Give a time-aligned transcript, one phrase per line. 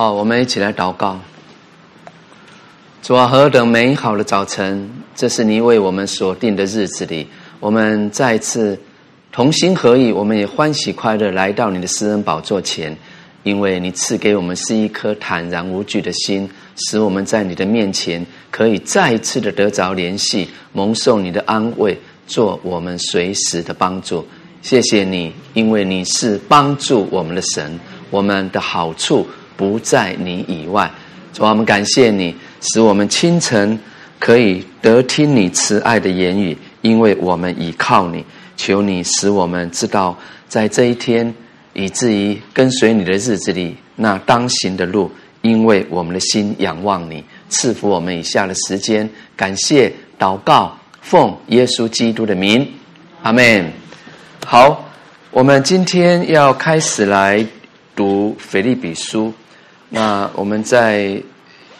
[0.00, 1.20] 好，我们一起来祷告。
[3.02, 4.88] 主啊，何等美好的早晨！
[5.14, 7.28] 这是你为我们所定的日子里，
[7.60, 8.80] 我们再次
[9.30, 12.96] 同心合意，我们也欢喜快乐来到你的施恩宝座前，
[13.42, 21.94] 因为你赐给我们是一颗坦然无惧的心，使我们在你的面前可以再一次的得着联系，蒙受你的安慰，
[22.26, 24.26] 做我们随时的帮助。
[24.62, 27.78] 谢谢你，因为你是帮助我们的神，
[28.08, 29.26] 我们的好处。
[29.60, 30.90] 不在你以外，
[31.34, 33.78] 主啊，我们感谢你，使我们清晨
[34.18, 38.24] 可以得听你慈爱的言语，因为我们倚靠你。
[38.56, 40.16] 求你使我们知道，
[40.48, 41.34] 在这一天，
[41.74, 45.12] 以至于跟随你的日子里，那当行的路，
[45.42, 49.06] 因为我们的心仰望你，赐福我们以下的时间。
[49.36, 52.66] 感谢祷告，奉耶稣基督的名，
[53.20, 53.70] 阿门。
[54.46, 54.88] 好，
[55.30, 57.46] 我们今天要开始来
[57.94, 59.30] 读腓立比书。
[59.92, 61.20] 那我们在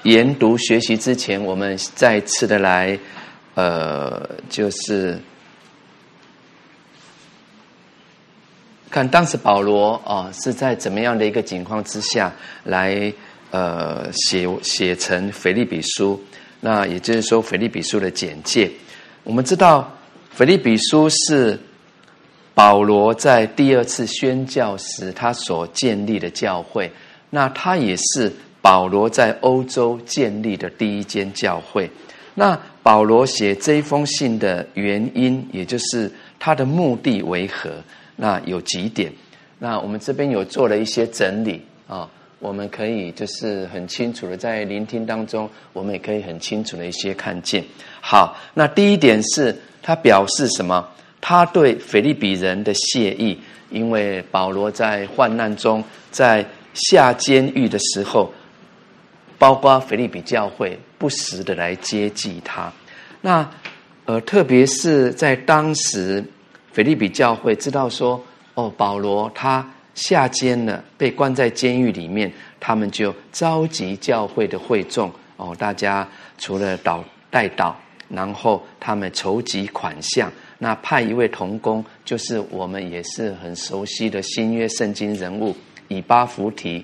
[0.02, 2.98] 研读学习之前，我们再次的来，
[3.54, 5.16] 呃，就是
[8.90, 12.32] 看当时保罗啊是在怎么样的一个情况之下
[12.64, 13.12] 来
[13.52, 16.20] 呃写写成腓立比书。
[16.58, 18.68] 那也就是说，腓立比书的简介。
[19.22, 19.88] 我们知道，
[20.30, 21.56] 腓立比书是
[22.54, 26.90] 保罗在第二次宣教时他所建立的教会。
[27.30, 31.88] 那他也是保罗在欧洲建立的第一间教会。
[32.34, 37.70] 那保罗写这封信的原因，也就是他的目的为何？
[38.16, 39.12] 那有几点。
[39.58, 42.08] 那我们这边有做了一些整理啊，
[42.38, 47.62] 我们可以就是很清楚的在聆听当中，我们也可以很清楚的一些看见。
[48.00, 50.86] 好，那第一点是他表示什么？
[51.20, 56.42] 他对腓利比人的谢意，因为保罗在患难中，在
[56.74, 58.32] 下监狱的时候，
[59.38, 62.72] 包括腓利比教会不时的来接济他。
[63.20, 63.48] 那
[64.06, 66.24] 呃，特别是在当时，
[66.72, 68.20] 腓利比教会知道说，
[68.54, 76.08] 哦，保罗他下监了，被关在监狱里面，他们就召集教会的会众，哦，大家
[76.38, 77.72] 除了祷代祷，
[78.08, 85.54] 然后他们筹集款项，那派一位童工，就是我们也是很熟悉的新约圣经人物。
[85.90, 86.82] 以巴弗提，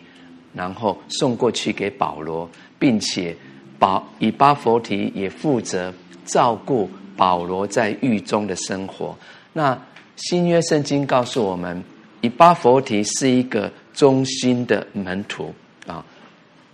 [0.52, 3.34] 然后送过去给保罗，并且
[3.78, 5.94] 保以巴弗提也负责
[6.25, 9.16] 照顾保罗在狱中的生活。
[9.52, 9.80] 那
[10.16, 11.82] 新约圣经告诉我们，
[12.20, 15.54] 以巴弗提是一个忠心的门徒
[15.86, 16.04] 啊，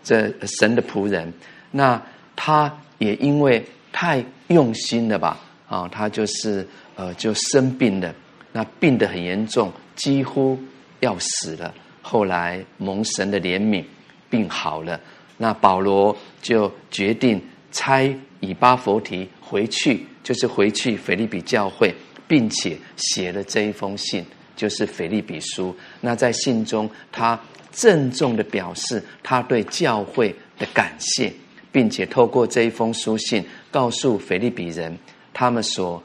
[0.02, 1.32] 这神的仆人。
[1.70, 2.00] 那
[2.34, 8.14] 他也因为太用心了吧啊，他就是呃就生病了，
[8.52, 10.58] 那病得很严重，几乎
[11.00, 11.74] 要死了。
[12.02, 13.82] 后来蒙神的怜悯，
[14.28, 15.00] 病好了，
[15.38, 17.40] 那保罗就决定
[17.70, 18.02] 差
[18.40, 21.94] 以巴弗提回去，就是回去腓利比教会，
[22.26, 24.24] 并且写了这一封信，
[24.56, 25.74] 就是腓利比书。
[26.00, 27.38] 那在信中，他
[27.70, 31.32] 郑重的表示他对教会的感谢，
[31.70, 34.98] 并且透过这一封书信，告诉腓利比人，
[35.32, 36.02] 他们所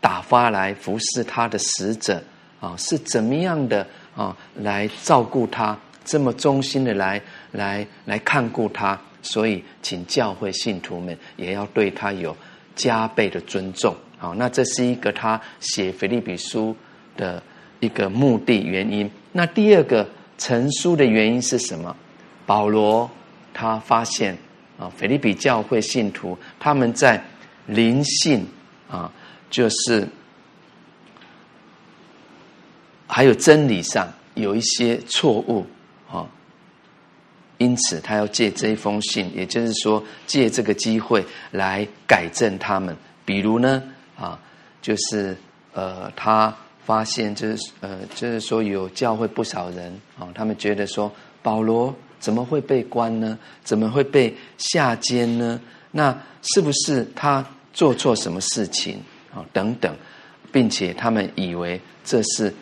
[0.00, 2.22] 打发来服侍他的使者
[2.60, 3.86] 啊，是怎么样的。
[4.20, 5.74] 啊，来照顾他，
[6.04, 7.18] 这么忠心的来
[7.52, 12.36] 来来看顾他，所以请教会信徒们也要对他有
[12.76, 13.96] 加倍的尊重。
[14.18, 16.76] 好，那这是一个他写腓立比书
[17.16, 17.42] 的
[17.78, 19.10] 一个目的原因。
[19.32, 21.96] 那第二个成书的原因是什么？
[22.44, 23.10] 保罗
[23.54, 24.36] 他发现
[24.78, 27.24] 啊，腓立比教会信徒他们在
[27.64, 28.46] 灵性
[28.90, 29.10] 啊，
[29.48, 30.06] 就是。
[33.10, 35.66] 还有真理上有一些错误
[36.10, 36.24] 啊，
[37.58, 42.96] 因此他要借这一封信，也就是说借这个机会来改正他们。
[43.24, 43.82] 比如呢，
[44.16, 44.38] 啊，
[44.80, 45.36] 就是
[45.72, 51.12] 呃，他发现，就是呃，就是说有教会不少人啊，他们觉得说
[51.42, 53.36] 保罗怎么会被关呢？
[53.64, 55.60] 怎么会被下监呢？
[55.90, 59.00] 那是不是他做错什么事情
[59.34, 59.44] 啊？
[59.52, 59.94] 等等，
[60.52, 62.52] 并且他们以为这是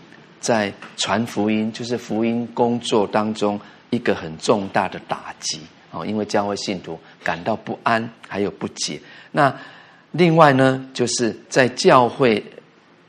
[0.41, 9.01] 在传福音，就是福音工作当中一个很重大的打击啊，因为教会信徒感到不安还有不解。
[9.33, 9.55] 那
[10.13, 12.43] 另外呢，就是在教会。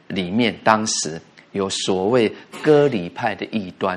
[0.09, 1.21] 里面当时
[1.51, 2.33] 有所谓
[2.63, 3.95] 割礼派的异端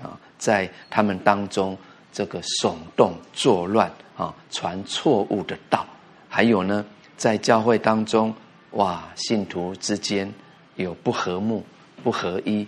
[0.00, 1.76] 啊，在他们当中
[2.12, 5.84] 这个耸动作乱啊，传错误的道，
[6.28, 6.86] 还有呢，
[7.16, 8.32] 在教会当中
[8.70, 10.32] 哇，信徒之间
[10.76, 11.64] 有不和睦、
[12.02, 12.66] 不合一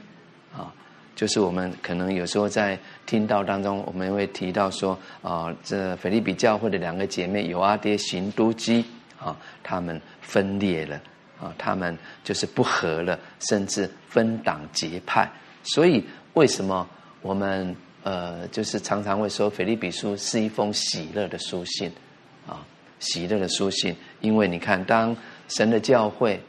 [0.57, 0.73] 啊，
[1.17, 8.85] 就是我们可能有时候在听到当中，我们会提到说啊，这腓利比教会的两个姐妹有阿爹、行都基
[9.19, 11.01] 啊，他们分裂了。
[11.43, 15.29] 啊，他们就是不和了，甚至分党结派。
[15.65, 16.89] 所以，为什么
[17.21, 17.75] 我们
[18.05, 21.91] 呃，就是常常会说，腓利比书是一封喜乐的书信
[22.47, 22.65] 啊，
[23.01, 23.93] 喜乐的书信。
[24.21, 25.17] 因为你看，当
[25.49, 26.41] 神的教会，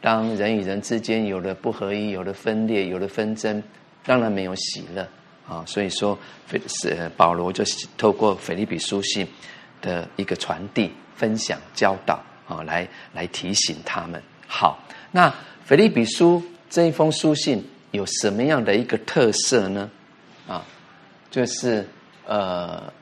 [0.00, 3.62] 当人与人之间有了不合一，有了分裂，有了纷争，
[4.04, 5.06] 当然没有喜乐
[5.46, 5.62] 啊。
[5.66, 7.62] 所以说，腓是保罗就
[7.98, 9.26] 透过腓立比书信
[9.82, 14.22] 的一个传递、分享、教导啊，来来提醒他们。
[14.46, 14.78] 好，
[15.10, 15.32] 那
[15.64, 19.90] 腓立比书这一封书信有什么样的一个特色呢？
[20.48, 20.64] 啊，
[21.30, 21.86] 就是
[22.26, 22.92] 呃，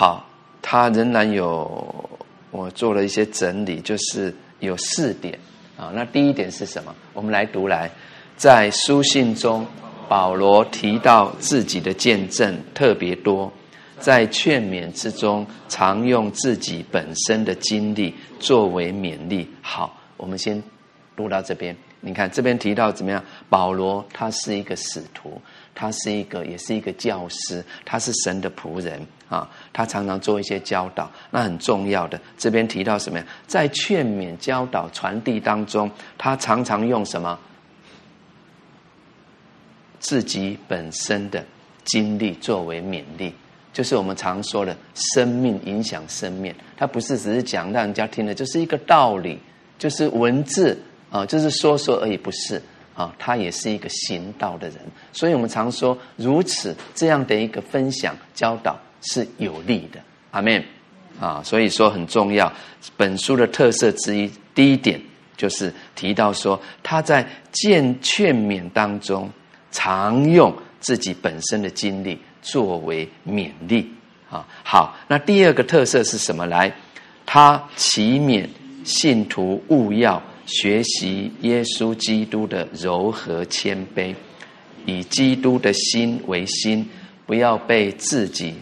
[0.00, 0.24] 好，
[0.62, 2.08] 它仍然有
[2.52, 5.36] 我做了一些整理，就是有四点
[5.76, 5.90] 啊。
[5.92, 6.94] 那第一点是什么？
[7.12, 7.90] 我们来读来，
[8.36, 9.66] 在书信中。
[10.08, 13.52] 保罗提到自己的见证特别多，
[13.98, 19.50] 在劝勉之中，常用自己本身的经历作为勉励。
[19.60, 20.62] 好，我们先
[21.16, 21.76] 读到这边。
[22.00, 23.20] 你看这边提到怎么样？
[23.50, 25.42] 保罗他是一个使徒，
[25.74, 29.48] 他是一个，也是一个教师，他是神的仆人啊。
[29.72, 32.20] 他常常做一些教导，那很重要的。
[32.36, 33.24] 这边提到什么呀？
[33.46, 37.38] 在劝勉、教导、传递当中，他常常用什么？
[40.00, 41.44] 自己本身的
[41.82, 43.34] 经历作为勉励，
[43.72, 46.54] 就是我们常说的生命影响生命。
[46.76, 49.40] 他不是只是讲让人家听的，就是一个道理，
[49.76, 52.62] 就是文字啊，就是说说而已，不是
[52.94, 53.12] 啊。
[53.18, 54.78] 他也是一个行道的人，
[55.12, 60.00] 所以我们常说如此这样的一个分享教导是有利的。
[60.30, 60.62] 阿门
[61.20, 62.52] 啊，所以说很重要。
[62.96, 65.00] 本书的特色之一，第一点
[65.36, 69.30] 就是提到说他在见劝勉当中。
[69.70, 73.86] 常用自己本身的经历作为勉励
[74.30, 74.44] 啊。
[74.64, 76.46] 好，那第二个特色是什么？
[76.46, 76.74] 来，
[77.26, 78.48] 他期勉
[78.82, 84.14] 信徒务要学习耶稣基督的柔和谦卑，
[84.86, 86.88] 以基督的心为心，
[87.26, 88.54] 不要被自己，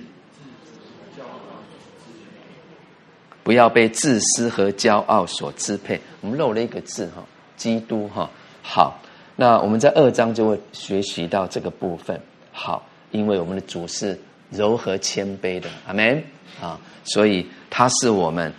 [3.46, 6.00] 不要被自私和骄傲所支配。
[6.20, 7.24] 我们漏了一个字哈，
[7.56, 8.28] 基督哈。
[8.61, 9.00] 好。
[9.38, 12.18] 那我们在二章就会学习到这个部分。
[12.52, 14.18] 好，因为我们的主是
[14.50, 16.24] 柔和谦卑的，阿门
[16.59, 18.50] 啊，所以他是我们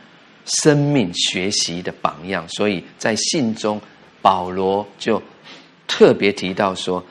[0.45, 2.47] 生命学习的榜样。
[2.47, 3.81] 所以在信中，
[4.21, 5.19] 保罗就
[5.87, 7.03] 特别提到说，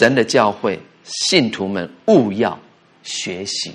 [0.00, 2.58] 神的教会信徒们务要
[3.04, 3.72] 学习，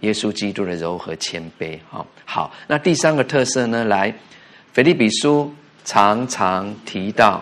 [0.00, 1.78] 耶稣基督的柔和谦卑。
[1.88, 3.84] 好，好，那第三个特色呢？
[3.84, 4.14] 来，
[4.72, 5.52] 腓立比书。
[5.88, 7.40] 常常提到，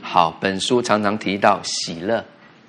[0.00, 2.24] 好，本书常常提到喜乐，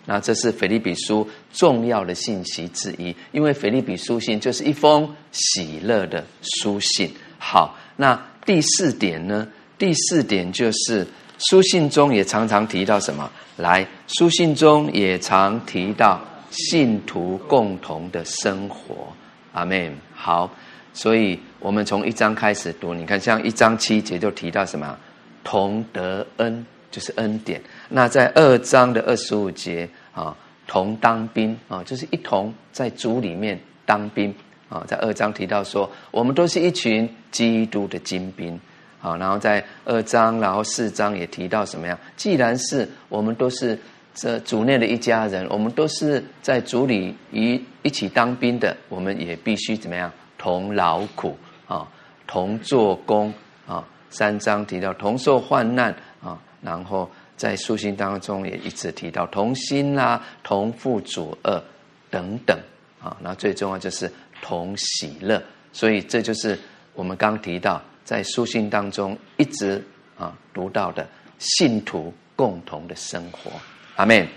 [0.05, 7.09] 那这是腓立比书重要的信息之一，因为腓立比书信就是一封喜乐的书信。
[7.37, 9.47] 好，那第四点呢？
[9.77, 11.07] 第四点就是
[11.37, 13.31] 书信中也常常提到什么？
[13.55, 19.07] 来，书信中也常提到信徒共同的生活。
[19.53, 19.95] 阿门。
[20.13, 20.49] 好。
[20.97, 24.97] 所以，我们从一章开始读，你看，像一章七节就提到什么？
[25.43, 27.61] 同得恩，就是恩典。
[27.89, 30.33] 那在二章的二十五节啊，
[30.65, 34.33] 同当兵啊，就是一同在主里面当兵
[34.69, 34.85] 啊。
[34.87, 38.57] 在二章提到说，我们都是一群基督的精兵
[39.01, 39.17] 啊。
[39.17, 41.99] 然后在二章，然后四章也提到什么样？
[42.15, 43.77] 既然是我们都是
[44.15, 50.11] 这主内的一家人，我们都是在主里一一起当兵的，我们也必须怎么样？
[50.37, 51.85] 同劳苦啊，
[52.25, 53.33] 同做工
[53.67, 61.61] 啊，三章提到同受患难啊，然后在书信当中也一直提到同心啦、同负主轭
[62.09, 62.57] 等等
[63.01, 63.17] 啊。
[63.19, 64.09] 那最重要就是
[64.41, 65.41] 同喜乐，
[65.73, 66.57] 所以这就是
[66.93, 69.83] 我们刚提到在书信当中一直
[70.17, 71.05] 啊读到的
[71.37, 73.51] 信徒共同的生活。
[73.95, 74.27] 阿门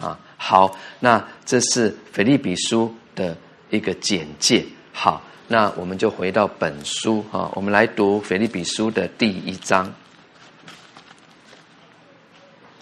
[0.00, 0.18] 啊。
[0.36, 3.36] 好，那这是腓利比书的
[3.70, 4.64] 一个简介。
[4.92, 9.92] 好，那我们就回到本书哈，我们来读腓利比书的第一章。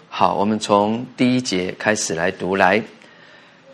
[0.08, 2.82] 好，我们从第一节开始来读来。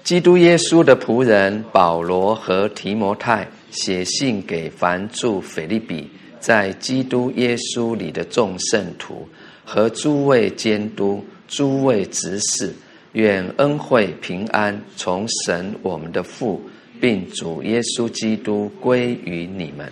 [0.04, 9.28] 基督耶稣的仆人保罗和提摩太写信给凡住腓利比，在基督耶稣里的众圣徒
[9.64, 12.72] 和诸位监督、诸位执事，
[13.12, 16.60] 愿恩惠平安从神我们的父，
[17.00, 19.90] 并主耶稣基督归于你们。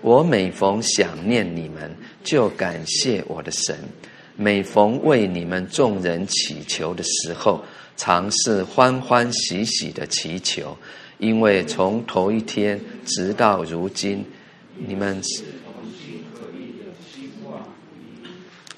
[0.00, 3.76] 我每逢想念你们，就感谢我的神。
[4.36, 7.62] 每逢为你们众人祈求的时候，
[7.96, 10.76] 常是欢欢喜喜的祈求，
[11.18, 14.24] 因为从头一天直到如今，
[14.76, 15.20] 你们，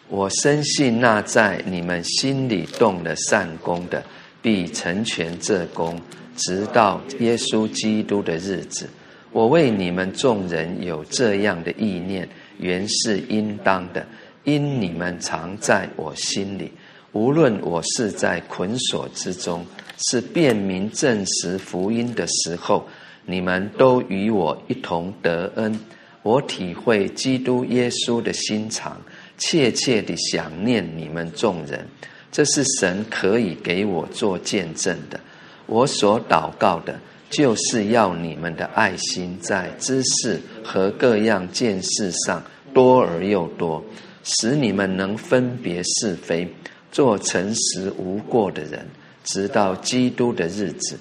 [0.08, 4.04] 我深信那在你们心里动了善工的，
[4.42, 5.98] 必成全这工，
[6.36, 8.88] 直到耶稣基督的日子。
[9.32, 14.06] 我为你们众人有这样的意念，原是应当的。
[14.44, 16.70] 因你们常在我心里，
[17.12, 19.64] 无论我是在捆锁之中，
[20.06, 22.86] 是辨明证实福音的时候，
[23.24, 25.80] 你们都与我一同得恩。
[26.22, 29.00] 我体会基督耶稣的心肠，
[29.38, 31.86] 切切地想念你们众人。
[32.32, 35.20] 这是神可以给我做见证的。
[35.66, 36.98] 我所祷告的，
[37.30, 42.42] 就是要你们的爱心在知识和各样见识上
[42.72, 43.82] 多而又多。
[44.24, 46.52] 使你们能分别是非，
[46.90, 48.84] 做诚实无过的人，
[49.22, 50.98] 直到基督的日子，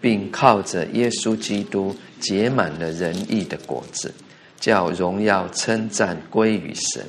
[0.00, 4.12] 并靠着耶稣基督结满了仁义的果子，
[4.58, 7.02] 叫荣耀称赞归于神。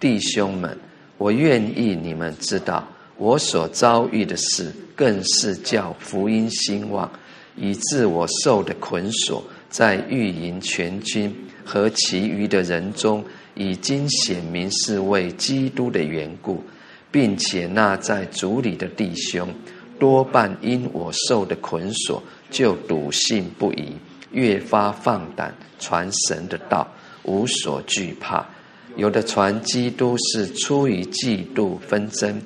[0.00, 0.78] 弟兄们，
[1.16, 7.10] 我愿意你们知道，我所遭遇的事，更是叫福音兴旺，
[7.56, 11.34] 以致我受的捆锁，在御营全军
[11.64, 13.24] 和其余的人中。
[13.54, 16.62] 已经显明是为基督的缘故，
[17.10, 19.52] 并且那在主里的弟兄，
[19.98, 23.96] 多半因我受的捆锁，就笃信不疑，
[24.30, 26.86] 越发放胆传神的道，
[27.24, 28.46] 无所惧怕。
[28.98, 32.42] 有的传基督是出于嫉妒纷争，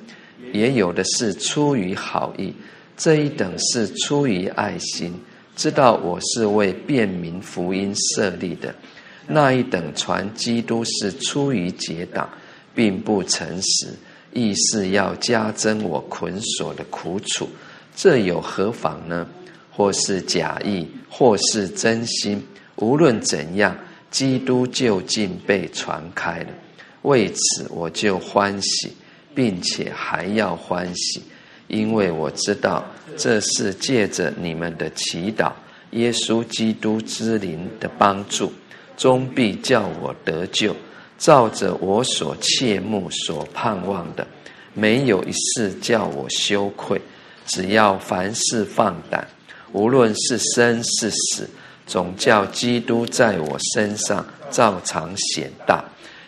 [0.53, 2.53] 也有的是出于好意，
[2.95, 5.11] 这一等是出于爱心，
[5.55, 8.73] 知道我是为便民福音设立的。
[9.25, 12.29] 那一等传基督是出于结党，
[12.75, 13.87] 并不诚实，
[14.31, 17.49] 意是要加增我捆锁的苦楚，
[17.95, 19.27] 这有何妨呢？
[19.71, 22.39] 或是假意，或是真心，
[22.75, 23.75] 无论怎样，
[24.13, 26.49] 基督就近被传开了。
[27.01, 28.93] 为此，我就欢喜，
[29.33, 31.23] 并且还要欢喜，
[31.67, 32.85] 因为我知道
[33.17, 35.51] 这是借着你们的祈祷，
[35.91, 38.53] 耶稣基督之灵的帮助。
[38.95, 40.75] 终必叫我得救，
[41.17, 44.25] 照着我所切慕、所盼望的，
[44.75, 47.01] 没有一事叫我羞愧。
[47.47, 49.27] 只要凡事放胆，
[49.71, 51.49] 无论是生是死，
[51.85, 55.83] 总叫基督在我身上照常显大。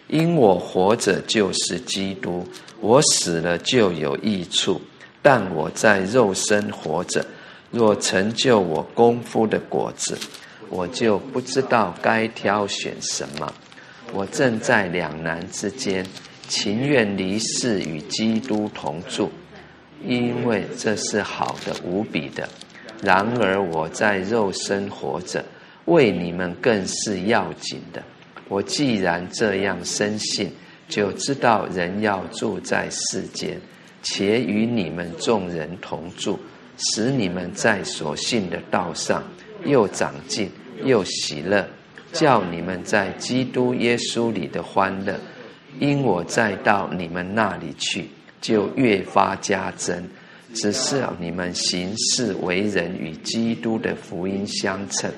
[0.07, 2.47] 因我活着就是基督，
[2.79, 4.79] 我死了就有益处。
[5.21, 7.25] 但我在肉身活着，
[7.71, 10.17] 若成就我功夫的果子。
[10.69, 13.51] 我就不知道该挑选什么，
[14.11, 16.05] 我正在两难之间，
[16.47, 19.31] 情愿离世与基督同住，
[20.03, 22.49] 因为这是好的无比的。
[23.01, 25.43] 然而我在肉身活着，
[25.85, 28.03] 为你们更是要紧的。
[28.47, 30.51] 我既然这样深信，
[30.87, 33.59] 就知道人要住在世间，
[34.01, 36.39] 且与你们众人同住，
[36.77, 39.23] 使你们在所信的道上。
[39.63, 40.51] 又长进，
[40.83, 41.67] 又喜乐，
[42.11, 45.19] 叫你们在基督耶稣里的欢乐，
[45.79, 48.07] 因我再到你们那里去，
[48.39, 50.07] 就越发加增。
[50.55, 55.11] 只是你们行事为人与基督的福音相称，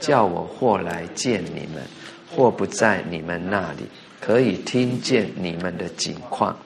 [0.00, 1.82] 叫我或来见你们，
[2.30, 3.82] 或不在你们那里，
[4.20, 6.56] 可以听见你们的景况，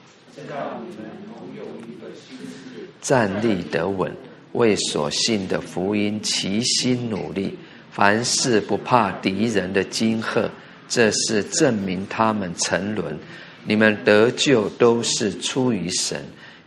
[3.01, 4.11] 站立得稳。
[4.53, 7.57] 为所信的福音齐心努力，
[7.89, 10.51] 凡事不怕敌人的惊吓，
[10.89, 13.17] 这是证明他们沉沦。
[13.63, 16.21] 你们得救都是出于神，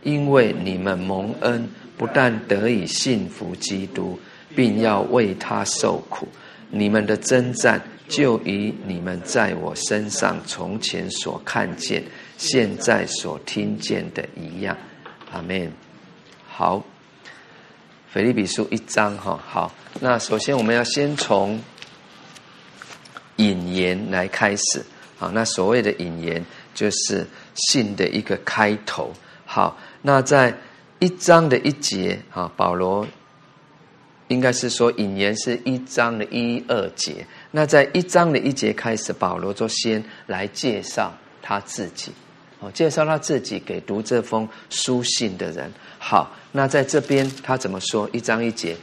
[0.05, 4.19] 因为你们蒙恩，不但得以信服基督，
[4.55, 6.27] 并要为他受苦。
[6.69, 12.03] 你们的征战，就与你们在我身上从前所看见、
[12.37, 14.77] 现在所听见的一样。
[15.31, 15.71] 阿门。
[16.47, 16.83] 好，
[18.11, 19.39] 腓利比书一章哈。
[19.43, 21.59] 好，那首先我们要先从
[23.37, 24.83] 引言来开始。
[25.17, 29.11] 好，那所谓的引言，就是信的一个开头。
[29.47, 30.55] 好，那在
[30.99, 33.07] 一章的一节啊，保罗
[34.27, 37.25] 应该是说引言是一章的一二节。
[37.49, 42.11] 那在一章的一节开始，保罗就先来介绍他自己，
[42.59, 45.71] 哦，介绍他自己给读这封书信的人。
[45.97, 48.07] 好，那在这边他怎么说？
[48.13, 48.77] 一章一节，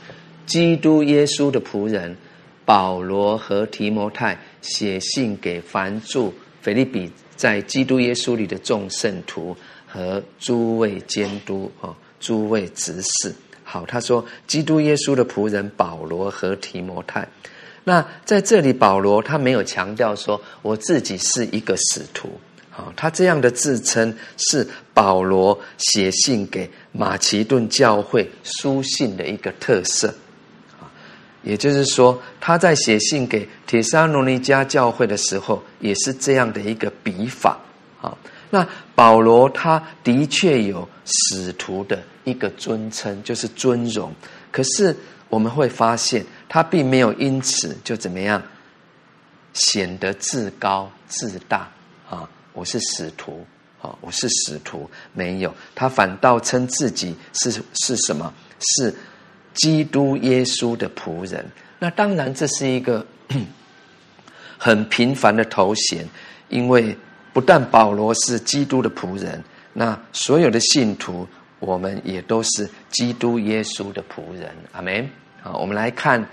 [0.44, 2.16] 基督耶稣的仆人
[2.64, 9.56] 保罗和提摩太写信给凡住腓利比在基督耶稣里的众圣徒
[9.92, 13.35] 和诸位监督啊，诸位执事。
[13.62, 17.28] 好，他说基督耶稣的仆人保罗和提摩太。
[17.85, 30.09] 那在这里，保罗他没有强调说我自己是一个使徒，啊，他这样的自称是保罗写信给马其顿教会书信的一个特色，
[30.81, 30.88] 啊，
[31.42, 37.59] 也就是说他在写信给帖撒罗尼迦教会的时候，也是这样的一个笔法，
[38.00, 38.16] 啊，
[38.50, 44.12] 那保罗他的确有使徒的一个尊称，就是尊荣，
[44.50, 44.96] 可是
[45.28, 46.24] 我们会发现。
[46.48, 48.42] 他并没有因此就怎么样
[49.55, 51.66] 显得自高自大
[52.11, 52.28] 啊！
[52.52, 53.46] 我是使徒
[53.81, 53.96] 啊！
[54.02, 58.31] 我是使徒，没有，他反倒称自己是是什么？
[58.61, 58.94] 是
[59.55, 61.42] 基督耶稣的仆人。
[61.78, 63.07] 那当然，这是一个
[64.59, 66.07] 很平凡的头衔，
[66.50, 66.94] 因为
[67.33, 69.42] 不但保罗是基督的仆人，
[69.73, 71.27] 那所有的信徒，
[71.59, 74.51] 我们也都是基督耶稣的仆人。
[74.73, 75.09] 阿门。
[75.42, 76.27] 好，我们来看。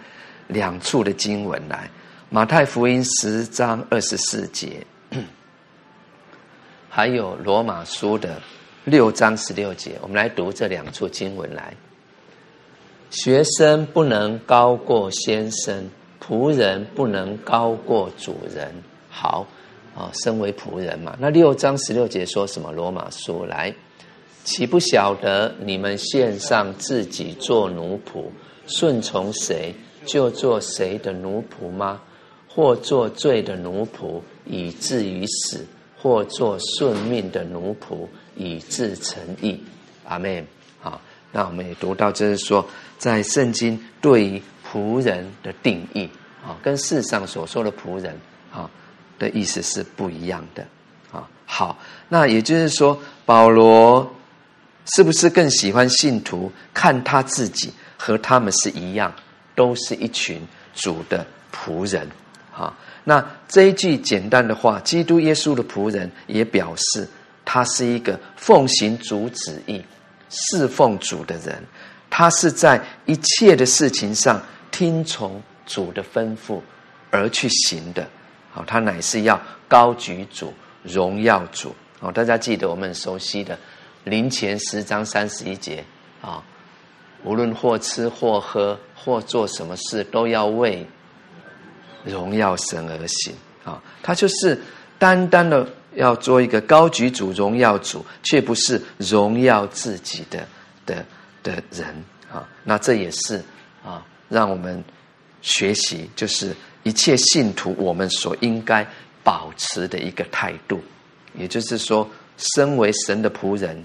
[0.51, 1.87] 两处的经文来，
[2.31, 4.83] 马太福音十章二十四节，
[6.89, 8.41] 还有罗马书的
[8.83, 11.71] 六章十六节，我们来读这两处经文来。
[13.11, 15.87] 学生不能高过先生，
[16.19, 18.73] 仆人不能高过主人。
[19.07, 19.45] 好
[19.99, 22.71] 啊，身为仆人嘛，那六章十六节说什么？
[22.71, 23.75] 罗马书来，
[24.45, 28.23] 岂不晓得你们献上自己做奴仆，
[28.65, 29.75] 顺从谁？
[30.05, 32.01] 就做谁的奴仆吗？
[32.47, 35.59] 或做罪的奴仆，以至于死；
[36.01, 38.07] 或做顺命的奴仆，
[38.37, 39.61] 以致成义。
[40.05, 40.47] 阿门。
[40.79, 41.01] 好，
[41.33, 42.65] 那我们也读到，就是说，
[42.97, 46.09] 在圣经对于仆人的定义
[46.41, 48.17] 啊，跟世上所说的仆人
[49.19, 50.65] 的意思是不一样的
[51.11, 51.29] 啊。
[51.45, 51.77] 好，
[52.07, 54.11] 那也就是说，保罗
[54.95, 59.13] 是不是更喜欢信徒看他自己和他们是一样？
[59.55, 60.41] 都是一群
[60.73, 62.09] 主的仆人，
[62.55, 67.05] 啊，那这一句简单的话，基督耶稣的仆人也表示
[67.43, 69.83] 他是一个奉行主旨意、
[70.29, 71.61] 侍奉主的人，
[72.09, 76.61] 他是在一切的事情上听从主的吩咐
[77.11, 78.07] 而去行的，
[78.51, 83.57] 好，他乃是要高举主、荣耀主，好，大家记得我们很熟悉的
[84.03, 85.83] 林前十章三十一节
[86.21, 86.43] 啊。
[87.25, 90.87] 无论或吃或喝或做什么事，都要为
[92.05, 93.33] 荣耀神而行
[93.65, 93.83] 啊！
[94.01, 94.57] 他就是
[94.97, 100.47] 单单的要做一个高举主、荣耀主，却不是荣耀自己的
[100.85, 101.05] 的
[101.43, 101.87] 的人
[102.31, 102.47] 啊！
[102.63, 103.43] 那这也是
[103.85, 104.81] 啊，让我们
[105.41, 108.85] 学习，就是一切信徒我们所应该
[109.23, 110.81] 保持的一个态度。
[111.33, 113.83] 也就是说，身为神的仆人，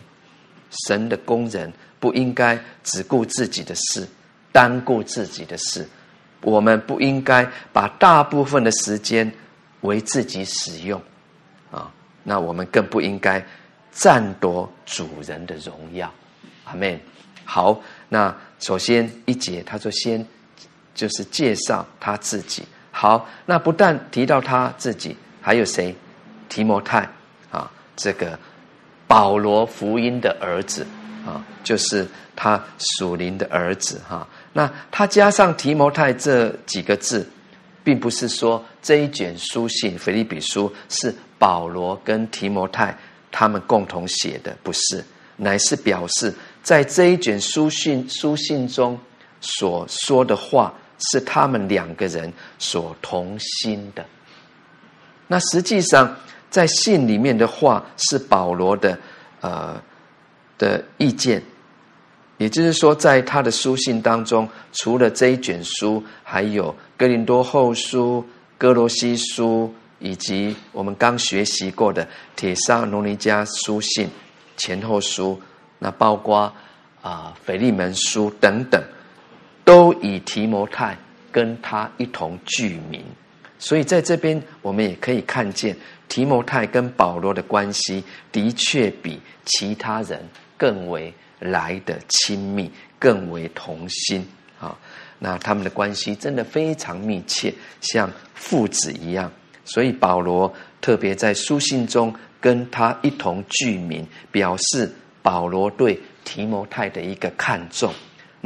[0.86, 1.72] 神的工人。
[2.00, 4.06] 不应该只顾自己的事，
[4.52, 5.88] 单顾自己的事。
[6.42, 9.32] 我们不应该把大部分的时间
[9.80, 11.00] 为自己使用，
[11.70, 11.90] 啊，
[12.22, 13.42] 那我们更不应该
[13.90, 16.12] 占夺主人的荣耀。
[16.64, 17.00] 阿门。
[17.46, 20.26] 好，那首先一节，他说先
[20.94, 22.62] 就是介绍他自己。
[22.90, 25.94] 好，那不但提到他自己，还有谁？
[26.48, 27.09] 提摩太
[27.50, 28.38] 啊，这个
[29.07, 30.87] 保罗福音的儿子。
[31.26, 34.28] 啊，就是他属灵的儿子哈。
[34.52, 37.26] 那他加上提摩太这几个字，
[37.83, 42.94] 并不是说这一卷书信腓立比书是保罗跟提摩太
[43.33, 45.02] 他们共同写的，不是，
[45.37, 46.30] 乃是表示
[46.62, 49.00] 在这一卷书信书信中
[49.40, 54.04] 所说的话是他们两个人所同心的。
[55.26, 56.16] 那实际上
[56.50, 58.98] 在信里面的话是保罗的，
[59.40, 59.80] 呃。
[60.57, 61.42] 的意见。
[62.38, 68.24] 也就是说，在他的书信当中，除了这一卷书，还有哥林多后书、
[68.57, 74.09] 哥罗西书，以及我们刚学习过的帖撒罗尼加书信
[74.57, 75.42] 前后书，
[75.80, 76.54] 那包括
[77.02, 78.80] 啊腓利门书等等，
[79.64, 80.96] 都以提摩太
[81.33, 83.03] 跟他一同具名。
[83.59, 85.77] 所以在这边，我们也可以看见
[86.09, 90.20] 提摩太跟保罗的关系，的确比其他人
[90.57, 91.12] 更为。
[91.40, 94.27] 来的亲密，更为同心
[94.59, 94.74] 啊！
[95.18, 99.31] 那他们的关系真的非常密切，像父子一样。
[99.66, 100.50] 所以保罗
[100.81, 107.92] 特别在书信中跟他一同具名，表示保罗对提摩太的一个看重。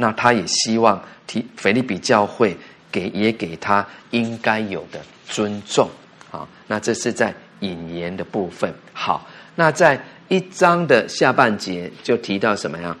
[0.01, 2.55] 那他也希望提腓利比教会
[2.89, 5.89] 给也给他应该有的尊重
[6.31, 6.47] 啊！
[6.67, 8.73] 那这是在引言的部分。
[8.93, 9.99] 好，那在。
[10.29, 12.95] 一章的下半节就提到什么呀？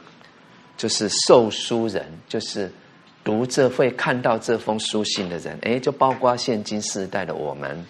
[0.75, 2.73] 就是受书人，就是
[3.23, 7.85] 读这会看到这封书信的人，诶，就包括现今世代的我们。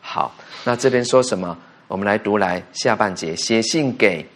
[0.00, 1.54] 好，那这边说什么？
[1.88, 4.26] 我们来读来下半节，写信给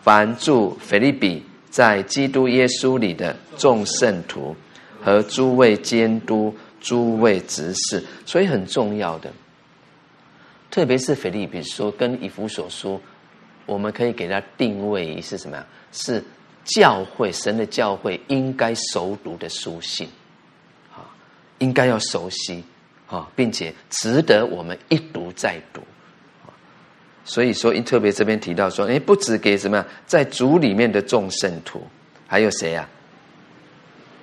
[0.00, 1.44] 凡住腓利比，
[1.76, 4.56] 在基督耶稣里的众圣徒
[4.98, 9.30] 和诸位监督、诸位执事，所以很重要的，
[10.70, 12.98] 特别是腓利比书跟以弗所书。
[13.66, 15.66] 我们可以给他定位是什么呀？
[15.92, 16.24] 是
[16.64, 20.08] 教会，神的教会应该熟读的书信，
[20.94, 21.04] 啊，
[21.58, 22.64] 应该要熟悉
[23.06, 25.82] 啊，并且值得我们一读再读。
[27.26, 31.86] 所以说，特别这边提到说，哎，不止给什么呀，在主里面的众圣徒，
[32.26, 32.88] 还有谁呀？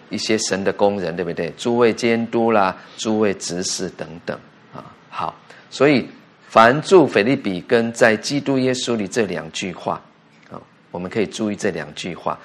[0.10, 1.54] 一些神的工人，对不对？
[1.56, 4.36] 诸位监督啦，诸位执事等等
[4.74, 4.84] 啊。
[5.12, 5.36] 好，
[5.70, 6.08] 所以。
[6.48, 10.00] 凡住腓立比跟在基督耶稣里这两句话，
[10.52, 10.62] 啊，
[10.92, 12.40] 我们可以注意这两句话。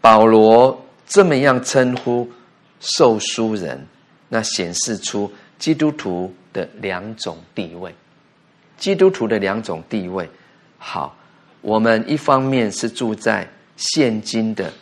[0.00, 2.30] 保罗这么样称呼
[2.78, 3.84] 受书人，
[4.28, 7.92] 那显示出基督徒的两种地位。
[8.80, 10.28] 基督徒的两种地位，
[10.78, 11.16] 好，
[11.60, 14.72] 我们一方面是住在现今的，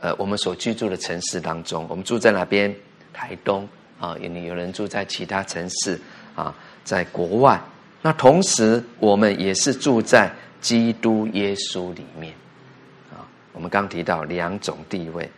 [0.00, 1.86] 呃，我们所居住的城市当中。
[1.88, 2.74] 我们住在哪边？
[3.12, 3.66] 台东
[4.00, 6.00] 啊，有有人住在其他城市
[6.34, 7.60] 啊，在国外。
[8.02, 12.34] 那同时，我们也是住在基督耶稣里面，
[13.10, 15.30] 啊，我们刚提到两种地位。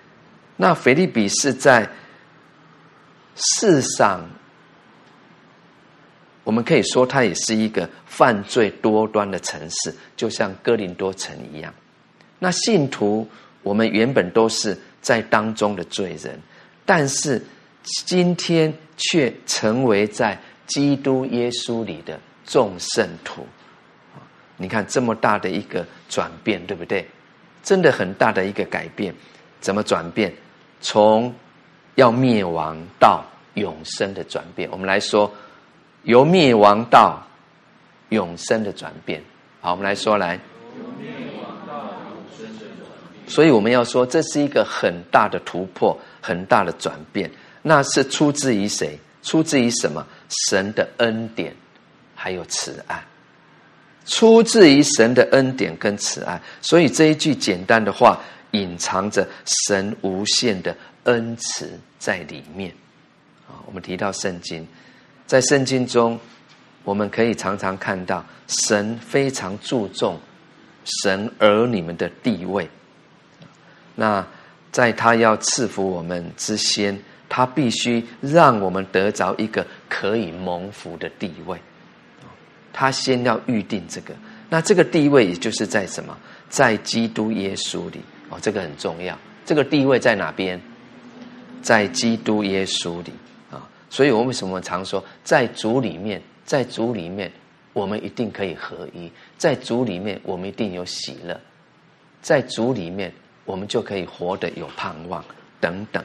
[0.57, 1.89] 那腓利比是在
[3.37, 4.29] 世上，
[6.49, 11.71] 我们可以说它也是一个犯罪多端的城市，就像哥林多城一样。
[12.39, 13.29] 那信徒，
[13.63, 16.41] 我们原本都是在当中的罪人，
[16.87, 17.45] 但是
[18.07, 22.19] 今天却成为在基督耶稣里的。
[22.47, 23.47] 众圣徒，
[24.57, 27.07] 你看这么大的一个转变，对不对？
[27.63, 29.15] 真的很大的一个改变。
[29.61, 30.33] 怎么转变？
[30.81, 31.31] 从
[31.97, 34.67] 要灭亡到永生的转变。
[34.73, 35.31] 我们来说，
[36.09, 37.23] 由灭亡到
[38.09, 39.23] 永生的转变。
[39.61, 40.41] 好，我们来说来。
[43.27, 47.31] 所以我们要说，这是一个很大的突破，很大的转变。
[47.61, 48.99] 那是出自于谁？
[49.23, 50.07] 出自于什么？
[50.49, 51.55] 神的恩典。
[52.21, 53.01] 还有慈爱，
[54.05, 58.19] 出自于神的恩典跟慈爱，所以这一句简单的话，
[58.51, 59.25] 隐藏着
[59.69, 62.73] 神无限的恩慈在里面。
[63.47, 64.67] 啊，我们提到圣经，
[65.29, 66.19] 在圣经中，
[66.85, 70.19] 我们可以常常看到神非常注重
[71.03, 72.67] 神儿女们的地位。
[73.95, 74.27] 那
[74.73, 76.99] 在他要赐福我们之先，
[77.29, 81.59] 他必须让我们得着一个可以蒙福的地位。
[82.73, 84.15] 他先要预定这个，
[84.49, 86.17] 那这个地位也就是在什么？
[86.49, 88.01] 在基督耶稣里
[88.31, 89.19] 哦，这个很重要。
[89.45, 90.59] 这个地位在哪边？
[91.61, 93.13] 在基督耶稣里。
[93.91, 97.31] 所以我为什么常说，在主里面，在主里面，
[97.73, 101.37] 我们一定可以合一；在主里面，我们一定有喜乐；
[102.23, 103.13] 在主里面，
[103.45, 105.25] 我们就可以活得有盼望
[105.61, 106.03] 等等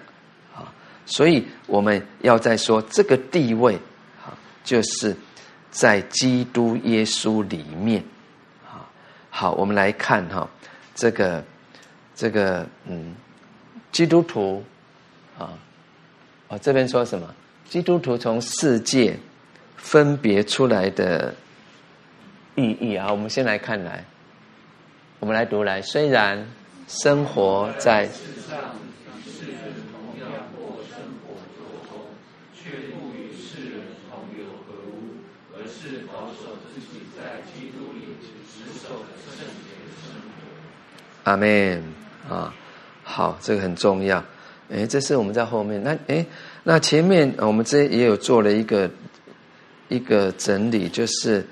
[0.56, 0.74] 啊。
[1.06, 3.76] 所以我们要再说这个地位
[4.26, 5.16] 啊，就是。
[5.74, 8.04] 在基督耶稣里面，
[8.64, 8.86] 啊，
[9.32, 10.48] 好，我们来看哈，
[10.94, 11.44] 这个，
[12.14, 13.16] 这个，嗯，
[13.92, 14.64] 基督徒，
[15.36, 15.58] 啊，
[16.48, 17.28] 哦，这边说什么？
[17.74, 19.18] 基督徒从世界
[19.78, 21.34] 分别出来的
[22.54, 24.06] 意义啊我们先来看来
[25.20, 26.46] 我们来读来虽然
[26.88, 28.12] 生活在世
[28.48, 28.76] 上
[29.18, 29.58] 与世人
[29.92, 31.34] 同样或生活
[31.82, 32.14] 着
[32.56, 35.18] 却不与世人同流合污
[35.58, 38.90] 而是保守自己在基督里只守
[39.26, 40.46] 圣洁的生命
[41.24, 41.82] 阿妹
[42.30, 42.54] 啊
[43.04, 44.24] 好这个很重要
[44.70, 46.24] 诶这是我们在后面那诶
[46.64, 48.90] 那前面我们这也有做了一个
[49.90, 51.46] 一个整理，就是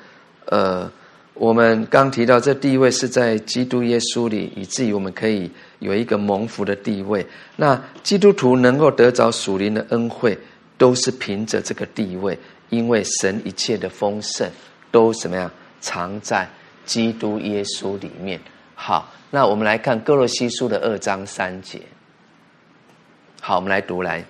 [0.46, 0.90] 呃，
[1.34, 7.26] 我们刚提到这地位是在基督耶稣里，以至于我们可以有一个蒙福的地位。
[7.58, 10.38] 那基督徒能够得着属灵的恩惠，
[10.78, 12.38] 都是凭着这个地位，
[12.70, 14.50] 因为神一切的丰盛
[14.92, 15.52] 都怎么样
[15.82, 16.50] 藏在
[16.86, 18.40] 基督耶稣里面。
[18.76, 21.82] 好，那我们来看歌罗西书的二章三节。
[23.42, 24.24] 好，我们来读来，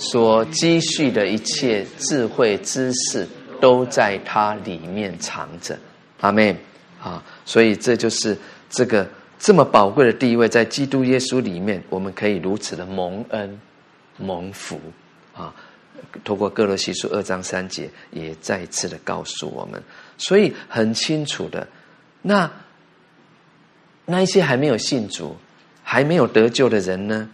[0.00, 3.28] 所积蓄的一切智慧知识，
[3.60, 5.78] 都在它里面藏着。
[6.20, 6.56] 阿门。
[7.02, 8.36] 啊，所以这就是
[8.68, 9.06] 这个
[9.38, 13.60] 这么宝贵的地位，在基督耶稣里面，我们可以如此的蒙恩、
[14.16, 14.80] 蒙福。
[15.34, 15.54] 啊，
[16.24, 19.82] 透过各罗西书二章三节，也再次的告诉我们，
[20.16, 21.66] 所以很清楚的，
[22.22, 22.50] 那
[24.06, 25.36] 那一些还没有信主、
[25.82, 27.28] 还没有得救的人呢？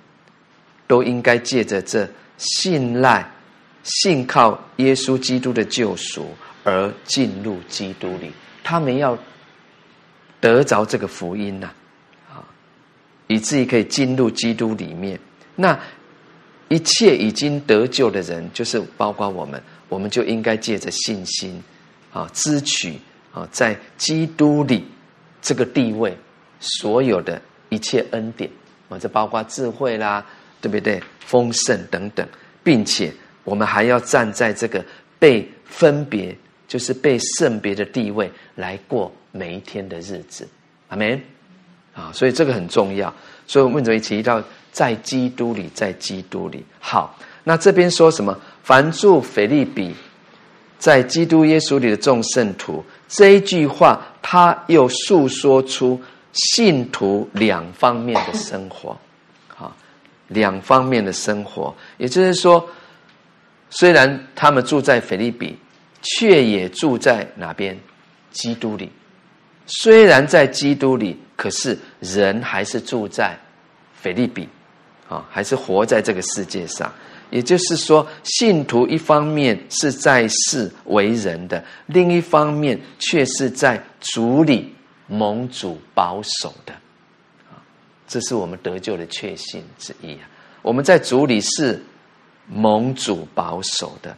[0.86, 2.08] 都应该借着这
[2.38, 3.28] 信赖、
[3.82, 6.34] 信靠耶稣基督的救赎
[6.64, 8.30] 而进入基督里。
[8.62, 9.16] 他们要
[10.40, 11.70] 得着这个福音呐，
[12.28, 12.42] 啊，
[13.26, 15.18] 以至于可以进入基督里面。
[15.54, 15.78] 那
[16.68, 21.62] 一切已经得救的人，就是包括我们，我们就应该借着信心
[22.12, 22.98] 啊，支取
[23.32, 24.84] 啊，在基督里
[25.40, 26.16] 这个地位，
[26.58, 28.50] 所有的一切恩典
[28.88, 30.26] 啊，这包括智慧啦。
[30.68, 31.00] 对不对？
[31.20, 32.26] 丰盛等等，
[32.62, 33.12] 并且
[33.44, 34.84] 我们还要站在这个
[35.18, 36.36] 被分别，
[36.68, 40.46] 就是被圣别的地位来过每一天的日子。
[40.88, 41.20] 阿门。
[41.94, 43.12] 啊，所以这个很重要。
[43.46, 46.62] 所以我们这里提到在基督里，在基督里。
[46.78, 48.38] 好，那这边说什么？
[48.62, 49.94] 凡住腓利比，
[50.78, 55.98] 在基督耶稣里的众圣徒，这一句话，他又诉说出
[56.32, 58.96] 信徒两方面的生活。
[60.28, 62.68] 两方面的生活，也就是说，
[63.70, 65.56] 虽然他们住在腓立比，
[66.02, 67.78] 却也住在哪边？
[68.30, 68.90] 基督里。
[69.66, 73.36] 虽然在基督里，可是人还是住在
[73.94, 74.48] 腓立比，
[75.08, 76.92] 啊，还是活在这个世界上。
[77.30, 84.72] 也就是说，信徒一方面是在世为人的，另一方面却是在主里
[85.08, 86.72] 蒙主保守的。
[88.06, 90.28] 这是我们得救的确信之一啊！
[90.62, 91.82] 我们在主里是
[92.48, 94.16] 盟主保守的，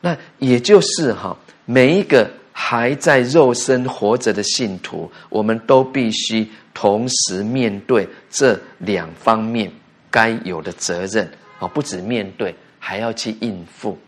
[0.00, 9.70] 那也就是哈，每一个还在肉身活着的信徒，我们都必须同时面对这两方面
[10.10, 11.66] 该有的责任啊！
[11.66, 13.98] 不止面对，还要去应付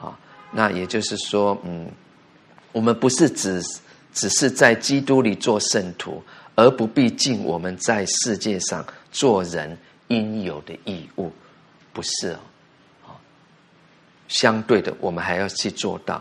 [0.00, 0.18] 啊！
[0.50, 1.90] 那也就是说，嗯，
[2.72, 3.62] 我们不是只
[4.12, 6.22] 只是在基督里做圣徒。
[6.58, 9.78] 而不必尽我们在世界上做人
[10.08, 11.30] 应有的义务，
[11.92, 12.32] 不是
[13.04, 13.14] 哦。
[14.26, 16.20] 相对的，我们还要去做到。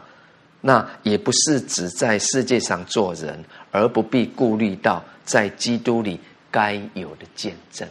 [0.62, 6.20] 那也不是只在世界上做人，而不必顾虑到在基督里
[6.52, 7.90] 该有的见证。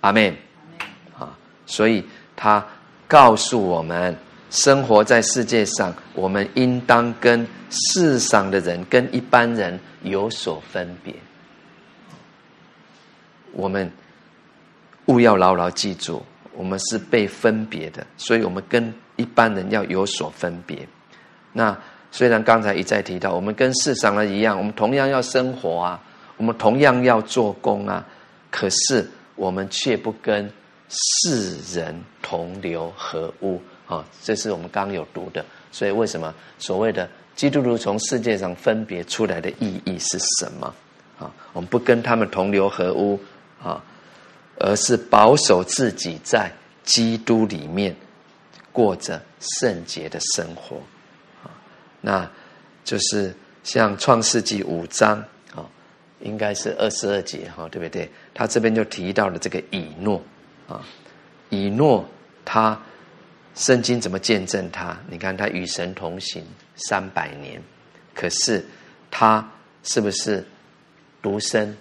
[0.00, 0.34] 阿门。
[1.18, 1.36] 啊，
[1.66, 2.02] 所以
[2.34, 2.66] 他
[3.06, 4.16] 告诉我们，
[4.48, 11.14] 生活在世界上，我们应当跟世上的人、跟一般人有所分别。
[13.54, 13.90] 我们
[15.06, 20.86] 务要牢牢记住，我们是被分别的，所以我们跟一般人要有所分别。
[21.52, 21.76] 那
[22.10, 26.00] 虽然刚才一再提到，我们跟世上人一样，我们同样要生活啊，
[26.36, 28.04] 我们同样要做工啊，
[28.50, 30.50] 可是我们却不跟
[30.88, 34.04] 世人同流合污啊！
[34.22, 35.44] 这是我们刚有读的。
[35.72, 40.72] 所以为什么所谓的基督徒从世界上分别出来的意义是什么？
[41.18, 43.18] 啊，我们不跟他们同流合污。
[43.64, 43.82] 啊，
[44.60, 46.52] 而是保守自己在
[46.84, 47.96] 基督里面
[48.70, 50.76] 过着圣洁的生活，
[51.42, 51.48] 啊，
[52.02, 52.30] 那
[52.84, 55.18] 就是像创世纪五章
[55.54, 55.64] 啊，
[56.20, 58.10] 应该是二十二节哈，对不对？
[58.34, 60.22] 他这边就提到了这个以诺
[60.68, 60.84] 啊，
[61.48, 62.06] 以诺
[62.44, 62.78] 他
[63.54, 64.94] 圣经怎么见证他？
[65.08, 66.44] 你看他与神同行
[66.76, 67.62] 三百年，
[68.14, 68.62] 可是
[69.10, 69.48] 他
[69.84, 70.46] 是不是
[71.22, 71.74] 独身？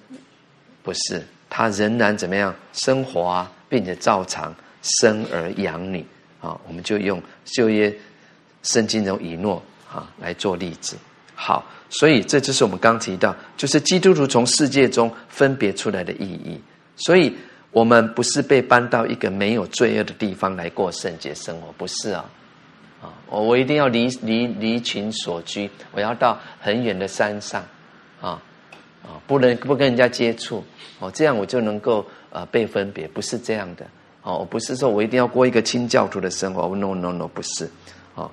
[0.81, 1.21] 不是。
[1.55, 4.51] 他仍然怎么样生活啊，并且照常
[4.81, 6.03] 生儿养女
[6.41, 7.93] 啊，我们就用旧约
[8.63, 10.97] 圣经中以诺啊来做例子。
[11.35, 16.59] 好，所以这就是我们刚提到，就是基督徒从世界中分别出来的意义。
[16.95, 17.31] 所以，
[17.69, 22.25] 我们不是被搬到一个没有罪恶的地方来过圣洁生活，不是啊，
[22.99, 27.63] 啊，我我一定要离离离群索居，我要到很远的山上
[28.19, 28.41] 啊。
[29.03, 30.63] 啊，不能不跟人家接触
[30.99, 33.85] 哦，这样我就能够呃被分别，不是这样的
[34.23, 37.69] 哦，我不是说我一定要过一个清教徒的生活，no no no，不是，
[38.15, 38.31] 哦，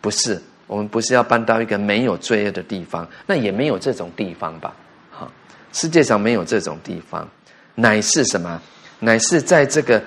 [0.00, 4.74] 不是，我们不是要搬到一个没有罪恶的地方，那也没有这种地方吧，
[5.10, 5.30] 哈，
[5.72, 7.28] 世界上没有这种地方，
[7.74, 8.60] 乃是什么？
[8.98, 10.02] 乃是在这个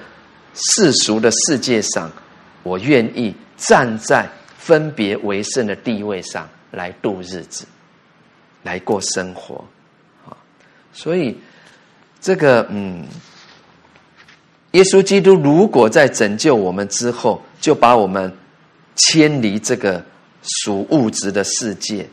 [0.53, 2.11] 世俗的世界上，
[2.61, 7.65] 我愿意站在分别为圣的地位上来度日子，
[8.61, 9.63] 来过生活。
[10.93, 11.35] 所以，
[12.21, 13.05] 这个嗯，
[14.71, 18.31] 耶稣基督如果在拯救我们之后，就把我们
[18.95, 20.05] 迁离这个
[20.41, 22.07] 属物质的世界，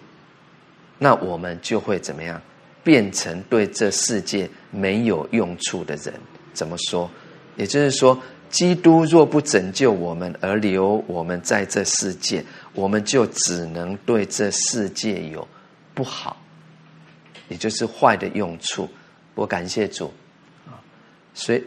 [0.98, 2.40] 那我们就会怎么样？
[2.82, 6.14] 变成对这世界没有用处的人。
[6.54, 7.10] 怎么说？
[7.56, 8.18] 也就是说，
[8.48, 15.46] 基督若不拯救我们，而留我们在这世界，我们就只能对这世界有
[15.92, 16.39] 不好。
[17.51, 18.88] 也就是坏的用处，
[19.34, 20.11] 我感谢主
[20.66, 20.78] 啊！
[21.34, 21.62] 所以，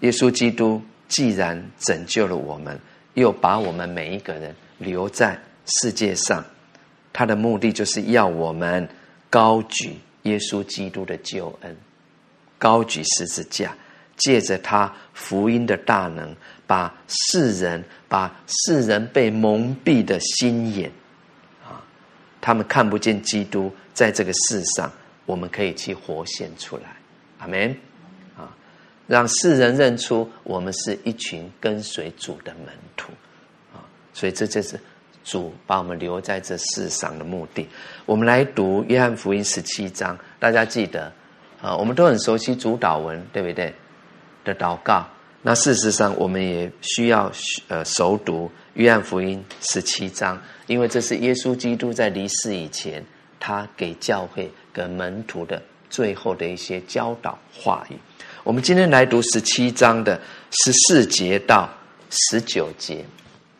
[0.00, 2.78] 耶稣基督既然拯救了我们，
[3.14, 6.44] 又把我们每一个人留在世界上，
[7.12, 8.86] 他的目的就是要我们
[9.30, 11.76] 高举耶稣基督的救恩，
[12.58, 13.72] 高举十字架，
[14.16, 16.34] 借着他福音的大能，
[16.66, 20.90] 把世人，把世人被蒙蔽的心眼。
[21.64, 21.78] 啊
[22.40, 24.88] 他们看不见基督在这个世上，
[25.26, 26.84] 我们可以去活现出来，
[27.38, 27.76] 阿门
[28.36, 28.54] 啊！
[29.08, 33.10] 让世人认出我们是一群跟随主的门徒
[33.74, 33.82] 啊！
[34.14, 34.78] 所以这就是
[35.24, 37.68] 主把我们留在这世上的目的。
[38.06, 41.12] 我们来读约翰福音十七章，大家记得
[41.60, 43.74] 啊，我们都很熟悉主祷文，对不对？
[44.44, 45.04] 的祷告。
[45.42, 47.32] 那事实上，我们也需要
[47.66, 50.40] 呃熟读约翰福音十七章。
[50.68, 53.04] 因为这是耶稣基督在离世以前，
[53.40, 57.96] 他给教会跟门徒的最后的一些教导话语。
[58.44, 60.20] 我们今天来读十七章的
[60.50, 61.68] 十四节到
[62.10, 63.04] 十九节。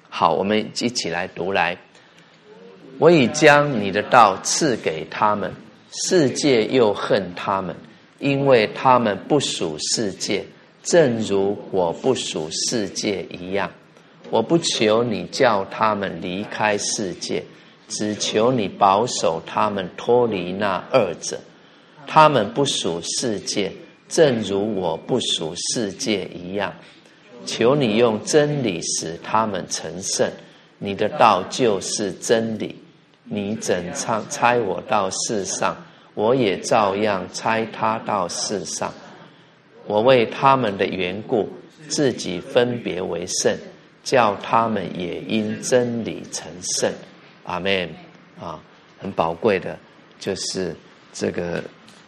[0.09, 1.77] 好，我们一起来读来。
[2.99, 5.53] 我已将你的道赐给他们，
[5.93, 7.77] 世界又恨他们，
[8.19, 10.45] 因为他们不属世界，
[10.83, 13.71] 正如我不属世界一样。
[14.31, 17.45] 我不求你叫他们离开世界，
[17.89, 21.41] 只求你保守他们脱离那二者。
[22.07, 23.73] 他们不属世界，
[24.09, 26.73] 正如我不属世界一样。
[27.45, 30.31] 求你用真理使他们成圣。
[30.79, 32.77] 你的道就是真理。
[33.25, 35.77] 你怎差差我到世上，
[36.15, 38.93] 我也照样差他到世上。
[39.87, 41.49] 我为他们的缘故，
[41.89, 43.57] 自己分别为圣。
[44.05, 46.91] 叫他们也因真理成圣，
[47.49, 47.89] 阿门
[48.39, 48.61] 啊！
[49.01, 49.79] 很宝贵的，
[50.21, 50.77] 就是
[51.15, 51.65] 这个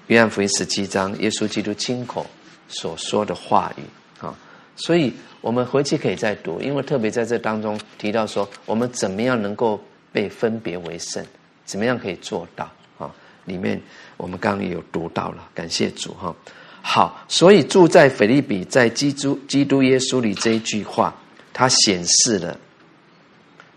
[0.09, 2.26] 约翰福音十七章，耶稣基督亲口
[2.68, 3.82] 所说的话语
[4.22, 4.36] 啊。
[4.76, 9.82] 所以我们回去可以再读，因为特别在这当中提到说，我们怎么样能够
[10.12, 11.24] 被分别为圣，
[11.64, 13.11] 怎么样可以做到啊？
[13.47, 13.80] 里面
[14.18, 16.36] 我们刚刚也有读到了，感谢主哈。
[16.82, 21.14] 好，所以住在腓利比，在基督基督耶稣里这一句话。
[21.53, 22.59] 它显示了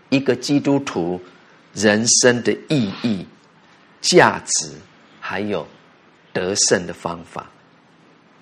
[0.08, 1.20] 一个基督徒
[1.74, 3.26] 人生的意义、
[4.00, 4.70] 价值，
[5.20, 5.66] 还有
[6.32, 7.46] 得胜的方法。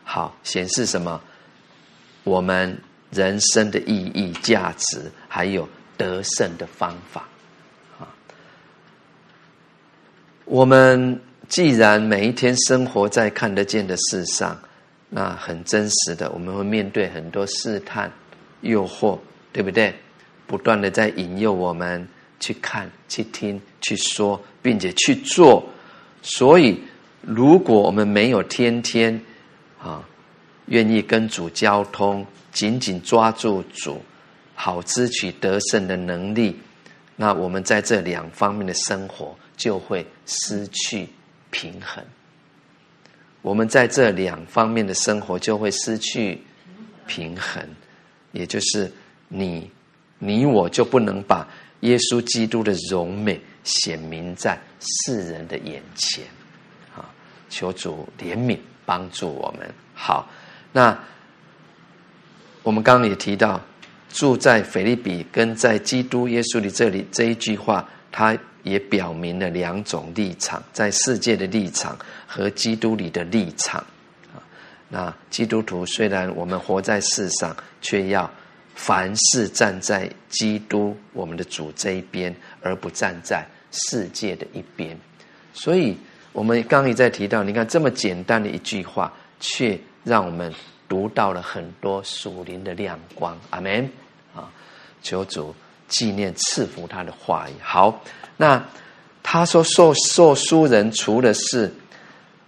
[0.05, 1.21] 好，显示什么？
[2.25, 2.79] 我们
[3.11, 7.27] 人生的意义、价值，还有得胜的方法。
[7.99, 8.07] 啊，
[10.45, 14.61] 我们既然每一天生活在看得见的世上，
[15.09, 18.13] 那很真实的，我们会面对很多试探、
[18.61, 19.19] 诱惑。
[19.55, 19.95] 对不对？
[20.47, 22.09] 不断的在引诱我们
[22.43, 25.65] 去看、去听、去说，并且去做。
[26.21, 26.79] 所以，
[27.21, 29.19] 如果我们没有天天
[29.81, 30.03] 啊，
[30.67, 34.03] 愿意跟主交通，紧紧抓住主，
[34.55, 36.59] 好支取得胜的能力，
[37.15, 41.09] 那我们在这两方面的生活就会失去
[41.51, 42.05] 平衡。
[43.41, 46.43] 我们在这两方面的生活就会失去
[47.07, 47.65] 平衡，
[48.33, 48.93] 也就是。
[49.35, 49.71] 你，
[50.19, 51.49] 你我就不能把
[51.83, 56.25] 耶稣基督的荣美显明在世人的眼前，
[56.97, 57.11] 啊！
[57.49, 58.57] 求主怜悯
[58.87, 59.69] 帮助我们。
[59.93, 60.29] 好，
[60.73, 60.97] 那
[62.63, 63.61] 我们刚刚也提到，
[64.09, 73.85] 住在腓立比跟在基督耶稣里这里这一句话，它也表明了两种立场：在世界的立场和基督里的立场。
[74.33, 74.39] 啊，
[74.89, 78.31] 那基督徒虽然我们活在世上，却要。
[78.75, 84.99] 凡是站在基督我们的主这一边，而不站在世界的一边。
[85.55, 85.97] 所以，
[86.33, 90.53] 我们刚刚一再提到，你看这么简单的一句话，却让我们
[90.89, 93.39] 读到了很多属灵的亮光。
[93.51, 93.89] 阿门
[94.35, 94.51] 啊！
[95.03, 95.55] 求主
[95.89, 97.53] 纪念赐福他的话语。
[97.61, 98.03] 好，
[98.37, 98.65] 那
[99.23, 101.73] 他说受受书人，除了是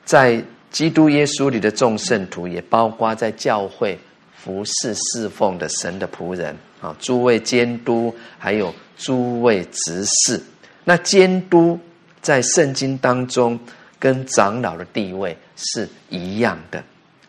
[0.04, 3.98] 在基督耶稣里的众圣徒，也包括在教会
[4.44, 10.42] 服侍侍奉的神的仆人啊，诸位监督，还有诸位执事。
[10.84, 11.80] 那监督。
[12.24, 13.60] 在圣经当中，
[13.98, 16.82] 跟长老的地位是一样的，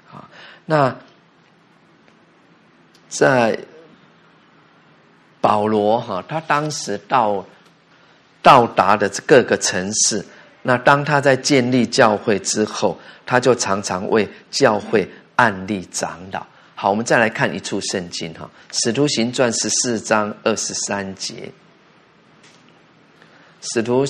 [0.09, 0.23] 啊，
[0.65, 0.95] 那
[3.09, 3.59] 在
[5.41, 7.45] 保罗哈，他当时到
[8.41, 10.25] 到达的各个城市，
[10.61, 15.05] 那当他在建立教会之后，他就常常为教会
[15.35, 16.47] 按立长老。
[16.75, 18.49] 好，我们再来看一处圣经哈，
[18.83, 21.33] 《使徒行传》十四章二十三节，
[23.73, 24.05] 《使徒》。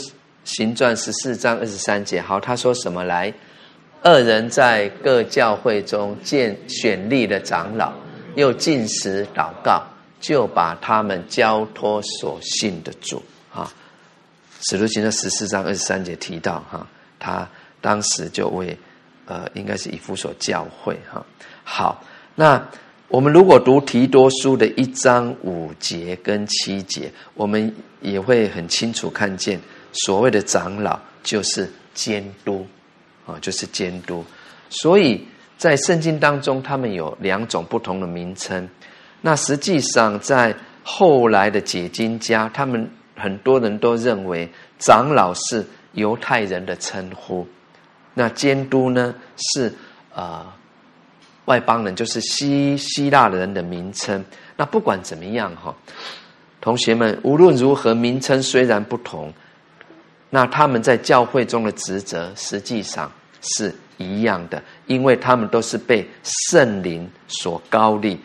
[0.46, 3.34] 行传十四章二十三节，好，他说什么来？
[4.04, 7.92] 二人在各教会中见选立的长老，
[8.36, 9.84] 又进食祷告，
[10.22, 13.24] 就把他们交托所信的主。
[13.50, 13.68] 哈，
[14.70, 16.88] 使徒行传十四章二十三节提到，哈，
[17.18, 17.50] 他
[17.82, 18.78] 当时就为，
[19.26, 21.26] 呃，应该是以弗所教会，哈。
[21.64, 22.04] 好，
[22.36, 22.62] 那
[23.08, 29.60] 我们如果读提多书的一章五节跟七节，我们也会很清楚看见。
[29.94, 32.68] 所谓的长老就是监督，
[33.26, 34.26] 啊，就是监督。
[34.70, 35.26] 所以
[35.58, 38.68] 在圣经当中，他们有两种不同的名称。
[39.22, 47.48] 那实际上，在后来的解经家，他们很多人都认为长老是犹太人的称呼，
[48.14, 49.74] 那监督呢是
[50.14, 50.55] 啊、
[51.46, 54.24] 外邦人，就是希希腊人的名称。
[54.58, 55.76] 那不管怎么样哈，
[56.60, 59.34] 同学们，无论如何，名称虽然不同。
[60.30, 63.10] 那他们在教会中的职责实际上
[63.42, 68.20] 是一样的，因为他们都是被圣灵所高立，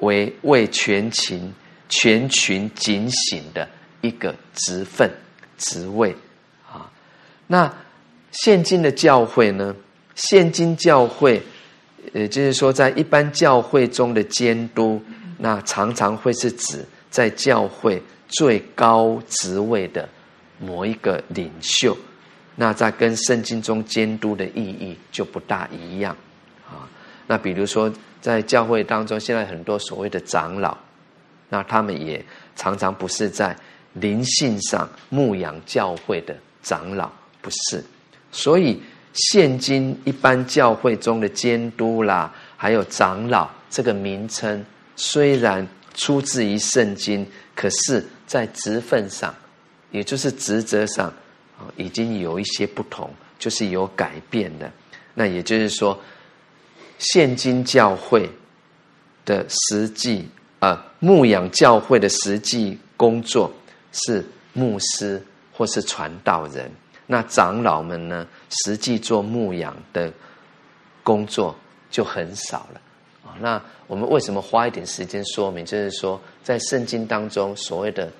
[0.00, 1.50] 为为全群
[1.88, 3.66] 全群警醒的
[4.00, 5.10] 一个职分
[5.56, 6.14] 职位
[6.70, 6.90] 啊。
[7.46, 7.72] 那
[8.32, 9.74] 现今的教会呢？
[10.14, 11.42] 现今教会，
[12.12, 15.02] 也就是说，在一般教会中的监督，
[15.38, 20.08] 那常常会是指在教会最高职位的。
[20.58, 21.94] 某一个领袖，
[22.54, 26.16] 那在跟圣经中监督的意义就不大一样
[26.66, 26.88] 啊。
[27.26, 27.92] 那比如说，
[28.22, 30.74] 在教会当中，现在很多所谓的长老，
[31.50, 33.54] 那他们也常常不是在
[33.92, 37.84] 灵性上牧养教会的长老，不是。
[38.32, 38.80] 所以，
[39.16, 44.64] 现今一般教会中的监督啦，还有长老这个名称，
[44.94, 49.34] 虽然出自于圣经，可是在职份上。
[49.92, 51.06] 也就是职责上
[51.56, 53.08] 啊，已经有一些不同，
[53.38, 54.70] 就是有改变的。
[55.14, 55.98] 那也就是说，
[56.98, 58.28] 现今教会
[59.24, 63.50] 的实际啊，牧养教会的实际工作
[63.92, 66.70] 是牧师或是传道人。
[67.06, 70.12] 那长老们呢，实际做牧养的
[71.02, 71.56] 工作
[71.90, 72.80] 就很少了
[73.24, 73.36] 啊。
[73.40, 75.64] 那我们为什么花一点时间说明？
[75.64, 78.10] 就是说，在圣经当中所谓的。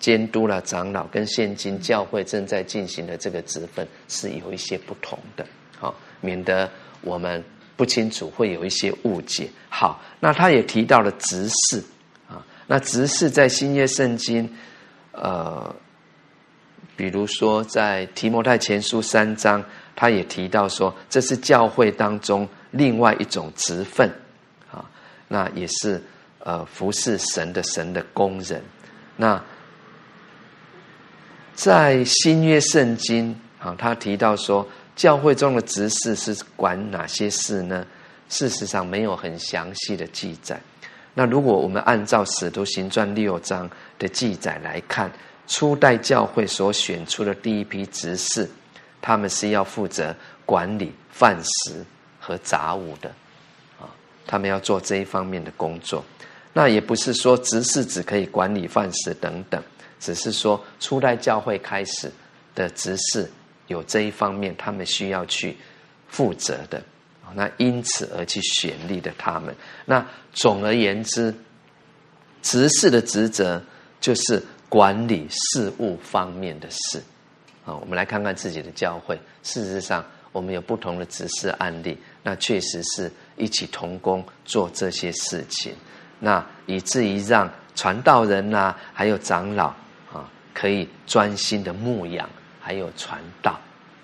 [0.00, 5.46] 监督了长老跟现今教会正在进行的这个职分是有一些不同的，
[5.78, 6.68] 好，免得
[7.00, 7.42] 我们
[7.74, 9.48] 不清楚会有一些误解。
[9.70, 11.82] 好，那他也提到了执事
[12.28, 14.46] 啊，那执事在新约圣经，
[15.12, 15.74] 呃，
[16.96, 19.64] 比如说在提摩太前书三章，
[19.96, 24.08] 他也提到说，这是教会当中另外一种职分
[24.70, 24.84] 啊，
[25.28, 26.02] 那也是
[26.38, 28.62] 呃服侍神的神的工人，
[29.16, 29.42] 那。
[31.56, 34.66] 在新约圣经啊，他提到说，
[34.96, 37.86] 教会中的执事是管哪些事呢？
[38.28, 40.60] 事实上没有很详细的记载。
[41.14, 43.70] 那如果我们按照使徒行传六章
[44.00, 45.08] 的记载来看，
[45.46, 48.48] 初代教会所选出的第一批执事，
[49.00, 50.14] 他们是要负责
[50.46, 51.84] 管理饭食
[52.18, 53.08] 和杂物的
[53.80, 53.88] 啊，
[54.26, 56.04] 他们要做这一方面的工作。
[56.52, 59.62] 那也不是说执事只可以管理饭食等等。
[60.00, 62.12] 只是说，初代教会开始
[62.54, 63.30] 的执事
[63.68, 65.56] 有这一方面，他们需要去
[66.08, 66.82] 负责的，
[67.34, 69.54] 那因此而去选立的他们。
[69.86, 71.34] 那总而言之，
[72.42, 73.62] 执事的职责
[73.98, 74.42] 就是
[74.74, 77.00] 管理事务方面的事。
[77.64, 79.16] 啊，我们来看看自己的教会。
[79.44, 85.72] 事实上，我们有不同的执事案例，那确实是一起同工做这些事情，
[86.18, 89.68] 那以至于让传道人呐、还有长老
[90.12, 90.28] 啊。
[90.52, 92.28] 可以专心的牧养，
[92.60, 93.52] 还有传道，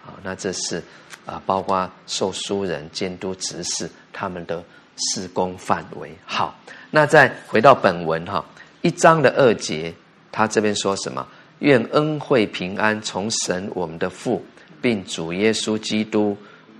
[0.06, 0.82] 啊，那这是
[1.26, 4.62] 啊，包括受书人、监督、执事他们的
[4.96, 6.12] 事工范围。
[6.24, 6.56] 好，
[6.90, 8.44] 那再回到本文哈，
[8.82, 9.94] 一章的二节，
[10.32, 11.26] 他这边说什么？
[11.58, 14.42] 愿恩惠平安从神我们的父，
[14.80, 16.34] 并主耶稣基督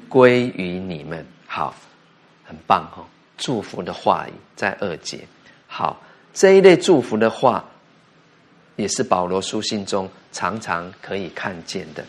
[0.09, 1.23] 归于你们。
[1.47, 1.75] 好，
[2.45, 5.21] 很棒哈，祝福的话语在二节。
[5.67, 6.01] 好，
[6.33, 7.63] 这一类祝福的话，
[8.77, 12.03] 也是保罗书信中常常可以看见的。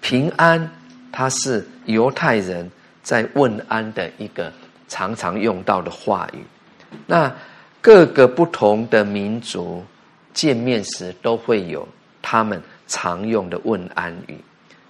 [0.00, 0.68] 平安，
[1.12, 2.68] 它是犹太人
[3.00, 4.52] 在问安的一个
[4.88, 6.38] 常常用到的话语。
[7.06, 7.32] 那
[7.80, 9.84] 各个不同的民族。
[10.36, 11.88] 见面时都会有
[12.20, 14.36] 他们常用的问安语，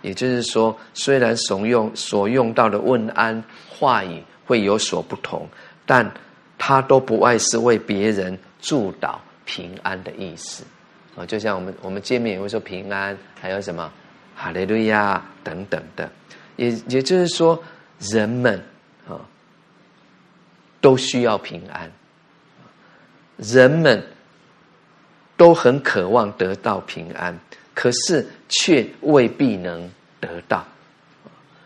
[0.03, 5.49] 也就是说，虽然所用所用到的问安话语会有所不同，
[5.87, 6.11] 但
[6.59, 10.65] 他都不外是为别人祝祷平安的意思
[11.15, 11.25] 啊。
[11.25, 13.93] 就像我们我们见面也会说平安，还有什么
[14.35, 16.11] 哈利路亚等等的，
[16.57, 17.63] 也也就是说，
[18.01, 18.61] 人们
[19.09, 19.21] 啊
[20.81, 21.89] 都需要平安，
[23.37, 24.03] 人们。
[25.37, 27.39] 都很渴望得到平安，
[27.75, 30.67] 可是却未必能得到。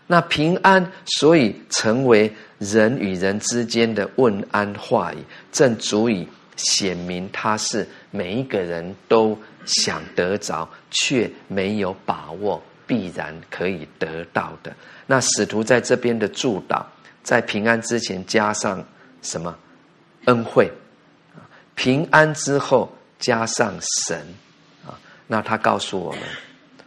[0.09, 5.19] 那平安，所以成为人与人之间的问安话语，
[5.53, 14.75] 正足以显明他是每一个人都想得着，却没有把握必然可以得到的。
[15.07, 16.83] 那使徒在这边的祝祷，
[17.23, 18.85] 在平安之前加上
[19.23, 19.57] 什么？
[20.25, 20.69] 恩惠。
[21.77, 22.93] 平安之后。
[23.21, 23.73] 加上
[24.07, 24.19] 神
[24.85, 24.99] 啊，
[25.29, 26.23] 那他告诉我们，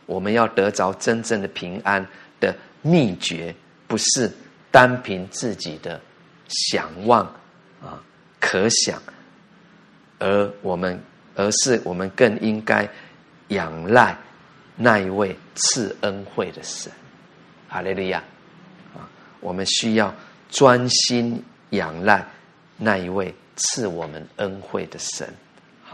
[0.06, 2.06] 我们要得着真正的平安
[2.40, 3.56] 的秘诀，
[3.88, 4.30] 不是
[4.72, 6.02] 单凭自己的
[6.48, 7.26] 想望
[7.82, 8.04] 啊、
[8.40, 9.02] 可想，
[10.20, 11.02] 而我们，
[11.36, 12.90] 而是我们更应该
[13.50, 14.18] 仰赖
[14.76, 16.92] 那一位赐恩惠的神。
[17.70, 18.24] 哈利路亚
[18.96, 19.10] 啊！
[19.40, 20.14] 我们需要
[20.50, 22.26] 专心仰赖
[22.78, 25.28] 那一位赐我们恩惠的神。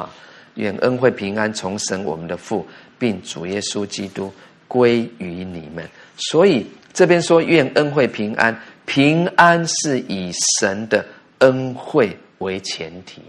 [0.03, 0.09] 啊。
[0.55, 4.33] 愿恩惠平安从神我们的父，并主耶稣基督
[4.67, 5.87] 归于你们。
[6.17, 11.05] 所以这边说愿恩惠平安，平安是以神的
[11.37, 13.21] 恩惠为前提，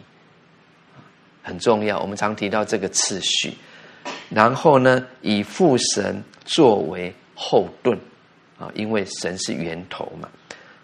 [1.42, 2.00] 很重要。
[2.00, 3.52] 我们常提到这个次序，
[4.28, 7.96] 然后呢，以父神作为后盾
[8.58, 10.28] 啊，因为神是源头嘛，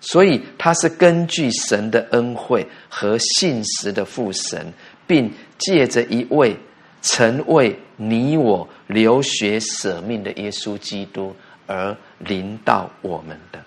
[0.00, 4.72] 所以他是根据神的恩惠和信实的父神。
[5.06, 6.56] 并借着一位
[7.00, 11.34] 曾为你我流血舍命的耶稣基督
[11.66, 13.60] 而临到我们的，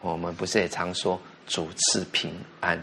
[0.00, 2.78] 我们不是也常说主赐平安？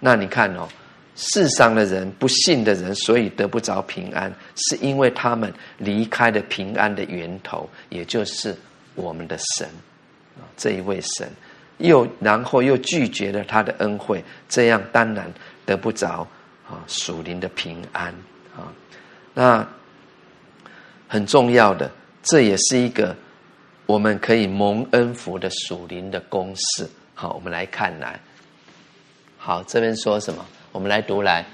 [0.00, 0.68] 那你看哦，
[1.16, 8.56] 世上的人不信的人，所以得不着平安，是因为他们离开了平安的源头，也就是
[8.94, 9.66] 我们的神
[10.36, 11.28] 啊，这一位神，
[11.78, 15.32] 又然后又拒绝了他的恩惠，这样当然。
[15.66, 16.26] 得不着
[16.68, 18.14] 啊，属灵的平安
[18.56, 18.72] 啊，
[19.34, 19.66] 那
[21.08, 21.90] 很重要的，
[22.22, 23.14] 这也是一个
[23.86, 26.88] 我们可以蒙恩福的属灵的公式。
[27.14, 28.18] 好，我们来看来，
[29.38, 30.44] 好，这边说什么？
[30.72, 31.46] 我们来读来，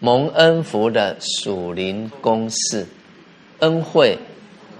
[0.00, 2.86] 蒙恩福的属灵公式，
[3.60, 4.18] 恩惠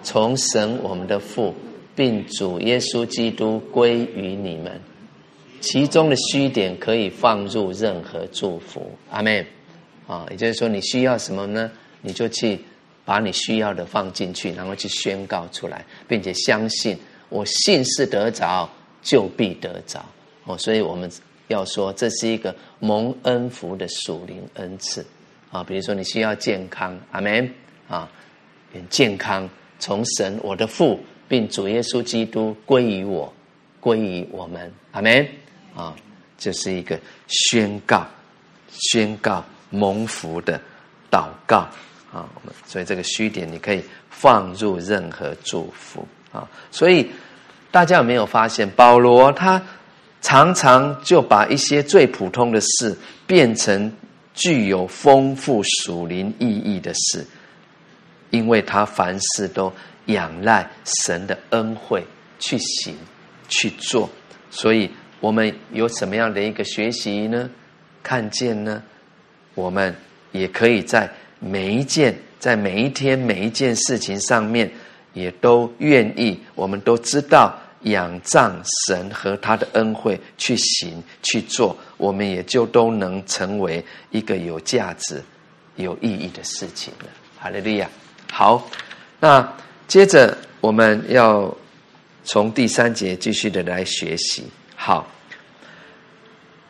[0.02, 1.54] 从神我们的父，
[1.94, 4.80] 并主耶稣基督归于你们。
[5.60, 9.44] 其中的虚点可以放入任何祝福，阿门。
[10.06, 11.70] 啊，也就是说，你需要什么呢？
[12.00, 12.58] 你就去
[13.04, 16.96] 把你需要的放进去，然后去宣告出来，并且相信，
[17.28, 18.70] 我信是得着，
[19.02, 20.04] 就必得着。
[20.44, 21.10] 哦，所以我们
[21.48, 25.04] 要说，这是一个蒙恩福的属灵恩赐。
[25.50, 27.50] 啊，比如说你需要健康，阿门。
[27.88, 28.08] 啊，
[28.74, 29.48] 愿健康
[29.78, 33.32] 从神我的父，并主耶稣基督归于我，
[33.80, 35.26] 归于我们，阿门。
[35.76, 35.94] 啊，
[36.38, 36.98] 这、就是一个
[37.28, 38.06] 宣告、
[38.70, 40.58] 宣告蒙福的
[41.10, 41.68] 祷告
[42.10, 42.26] 啊。
[42.66, 46.48] 所以这个虚点你可以放入任何祝福啊。
[46.70, 47.10] 所以
[47.70, 49.62] 大家有没有发现，保罗他
[50.22, 52.96] 常常就把一些最普通的事
[53.26, 53.92] 变成
[54.32, 57.26] 具有丰富属灵意义的事，
[58.30, 59.70] 因为他凡事都
[60.06, 60.70] 仰赖
[61.02, 62.02] 神的恩惠
[62.38, 62.96] 去行
[63.46, 64.08] 去做，
[64.50, 64.90] 所以。
[65.20, 67.48] 我们有什么样的一个学习呢？
[68.02, 68.82] 看见呢？
[69.54, 69.94] 我们
[70.32, 71.10] 也可以在
[71.40, 74.70] 每一件、在每一天、每一件事情上面，
[75.14, 76.38] 也都愿意。
[76.54, 85.22] 我们都知道仰仗神和他的恩惠去行去做，我们也就都能成为一个有价值、
[85.76, 87.06] 有意义的事情了。
[87.38, 87.88] 哈利路亚！
[88.30, 88.68] 好，
[89.18, 89.56] 那
[89.88, 91.52] 接着我们要
[92.24, 94.44] 从第三节继续的来学习。
[94.76, 95.08] 好，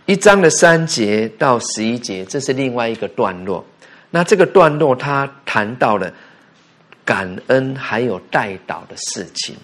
[0.07, 3.63] 一章的三节到十一节，这是另外一个段落。
[4.11, 6.11] 那这个段落，他谈到了
[7.05, 9.55] 感恩还有代祷的事情。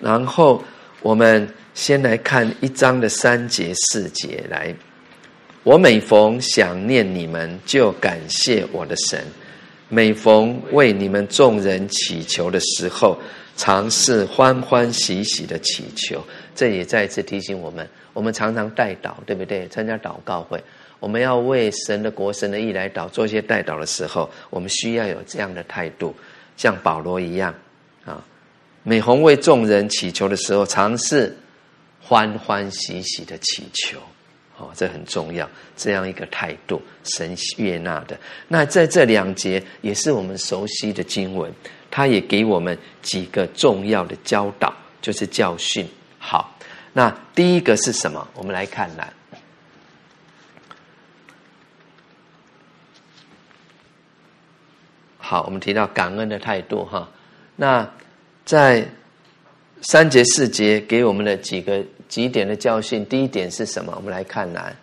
[0.00, 0.62] 然后
[1.02, 4.74] 我们先来看一章的三节四节来。
[5.64, 9.20] 我每逢想念你们，就感谢我的神；
[9.88, 13.18] 每逢为你们众人祈求的时候，
[13.56, 16.24] 常是欢欢喜喜的祈求。
[16.58, 19.68] 这也再一次提醒我们：我们常常代祷，对不对？
[19.68, 20.60] 参加祷告会，
[20.98, 26.12] 我们要为神的国、神的意来祷，做一些代祷的时候，我们需要有这样的态度，
[26.56, 27.54] 像保罗一样
[28.04, 28.20] 啊。
[28.82, 31.32] 每逢为众人祈求的时候，常是
[32.00, 34.00] 欢欢喜喜的祈求。
[34.56, 38.18] 哦，这很重要，这样一个态度，神悦纳的。
[38.48, 41.52] 那在这两节也是我们熟悉的经文，
[41.88, 45.88] 他也给我们几个重要的教导，就是教训。
[46.18, 46.54] 好，
[46.92, 48.26] 那第一个是什么？
[48.34, 49.04] 我们来看呢。
[55.18, 57.08] 好，我们提到感恩的态度哈。
[57.56, 57.88] 那
[58.44, 58.88] 在
[59.82, 61.84] 三节四节给我们的几个。
[62.08, 63.04] 几点的教训？
[63.04, 63.92] 第一点是什么？
[63.94, 64.74] 我们来看来。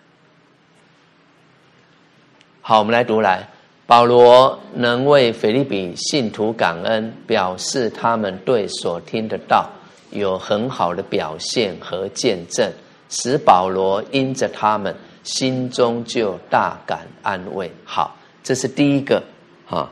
[2.62, 3.50] 好，我们来读来。
[3.88, 9.68] 保罗能为腓立比信徒感恩，表示他们对所听的道
[10.12, 12.72] 有很好的表现和见证，
[13.10, 17.72] 使保罗因着他们心中就大感安慰。
[17.84, 19.24] 好，这是第一个
[19.70, 19.90] 啊，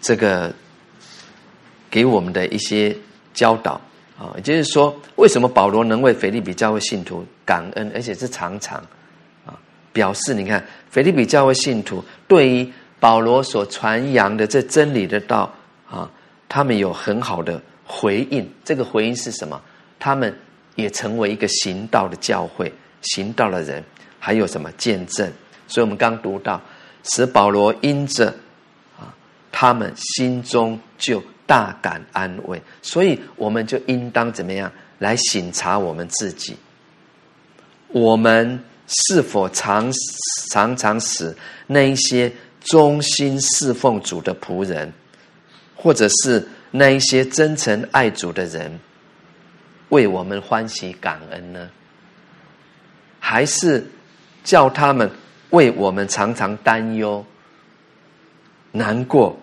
[0.00, 0.52] 这个
[1.90, 2.96] 给我们的一些
[3.34, 3.80] 教导。
[4.18, 8.82] 啊，也就是说，为什么保罗能为腓立比教会信徒感恩，而且是常常
[9.44, 9.52] 啊，
[9.92, 15.52] 表示你看腓立比教会信徒对于保罗所传扬的这真理的道
[15.86, 16.10] 啊，
[16.48, 18.46] 他们有很好的回应。
[18.64, 19.60] 这个回应是什么？
[19.98, 20.36] 他们
[20.74, 22.72] 也成为一个行道的教会，
[23.02, 23.82] 行道的人，
[24.18, 25.32] 还有什么见证？
[25.68, 26.60] 所以我们刚读到，
[27.04, 28.34] 使保罗因着
[28.98, 29.14] 啊，
[29.50, 31.22] 他们心中就。
[31.48, 34.68] 大感安慰，所以我们就应当怎么样
[34.98, 36.56] 来省察我们自己？
[37.86, 39.88] 我们是否常
[40.50, 41.32] 常常使
[41.68, 42.32] 那一些
[42.64, 44.92] 忠心侍奉主的仆人，
[45.76, 46.44] 或者是
[46.76, 48.78] 那一些真诚爱主的人，
[49.88, 51.70] 为我们欢喜感恩呢？
[53.18, 53.84] 还是
[54.44, 55.10] 叫他们
[55.50, 57.24] 为我们常常担忧、
[58.72, 59.38] 难过？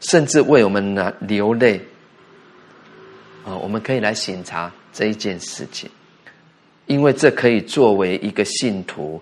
[0.00, 1.80] 甚至为我们难流泪
[3.44, 3.56] 啊！
[3.56, 5.90] 我们可以来省察这一件事情，
[6.86, 9.20] 因为这可以作为一个信徒，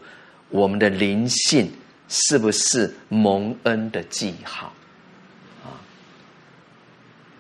[0.51, 1.73] 我们的灵性
[2.09, 4.71] 是不是蒙恩的记号？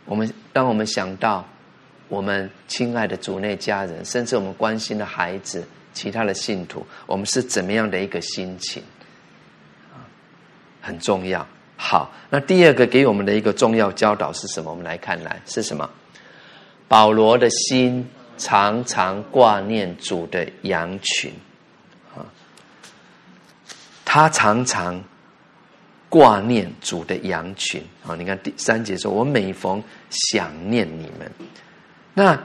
[0.07, 1.45] 我们当我们想到
[2.09, 8.83] 我们亲爱的主内家人，甚至我们关心的孩子、其他的信徒，我们是怎么样的一个心情
[9.93, 10.01] 啊？
[10.81, 11.47] 很重要。
[11.77, 14.71] 好，那第二个给我们的一个重要教导是什么？
[14.71, 15.89] 我们来看来是什么？
[16.89, 21.33] 保罗的心常常挂念主的羊群，
[22.15, 22.25] 啊，
[24.05, 25.03] 他常常
[26.17, 27.83] 挂念主的羊群。
[28.07, 31.31] 啊，你看第三节说：“我每逢想念你们。”
[32.15, 32.39] 那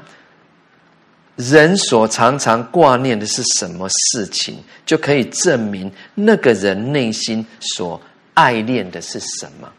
[1.35, 8.01] 人所常常挂念的是什么事情，就可以证明那个人内心所。
[8.33, 9.69] 爱恋的是什么？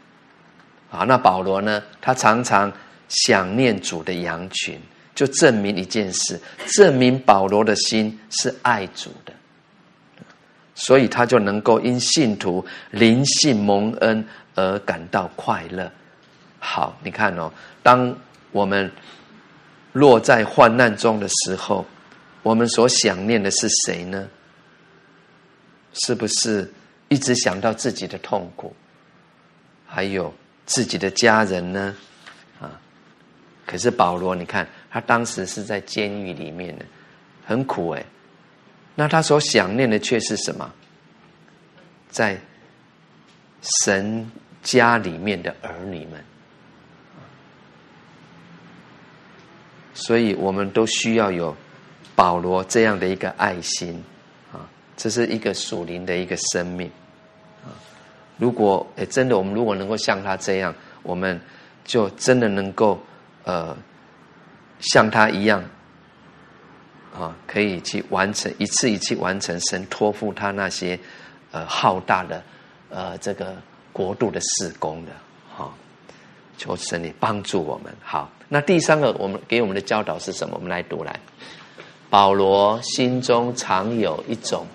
[0.90, 1.82] 好，那保罗呢？
[2.02, 2.70] 他常常
[3.08, 4.78] 想念主的羊群，
[5.14, 9.32] 就证明一件事：证明保罗的心是爱主的，
[10.74, 15.90] 所以他就能够因信徒灵性蒙恩而感到快乐。
[16.58, 17.52] 好，你看哦，
[17.82, 18.16] 当
[18.50, 18.90] 我们
[19.92, 21.84] 落在患难中的时候，
[22.42, 24.28] 我们所想念的是谁呢？
[25.94, 26.72] 是不是？
[27.08, 28.74] 一直想到自己的痛苦，
[29.86, 30.32] 还有
[30.64, 31.94] 自己的家人呢，
[32.58, 32.80] 啊！
[33.66, 36.84] 可是保罗，你看他当时是在监狱里面的，
[37.44, 38.02] 很苦哎。
[38.94, 40.70] 那他所想念的却是什么？
[42.10, 42.38] 在
[43.84, 44.30] 神
[44.62, 46.22] 家里面的儿女们。
[49.94, 51.54] 所以我们都需要有
[52.16, 54.02] 保罗这样的一个爱心
[54.50, 54.68] 啊！
[54.96, 56.90] 这是一个属灵的一个生命
[57.62, 57.76] 啊。
[58.38, 61.40] 如果诶，真的，我们如果能够像他这样，我们
[61.84, 63.00] 就真的能够
[63.44, 63.76] 呃，
[64.80, 65.62] 像他一样
[67.14, 70.98] 啊，可以去完成一次一次完成神托付他那些
[71.50, 72.42] 呃浩大的
[72.90, 73.54] 呃这个
[73.92, 75.12] 国度的事工的
[75.54, 75.72] 哈。
[76.58, 77.92] 求神你帮助我们。
[78.02, 80.54] 好，那第三个我们给我们的教导是什么？
[80.54, 81.18] 我们来读来。
[82.08, 84.66] 保罗心中常有一种，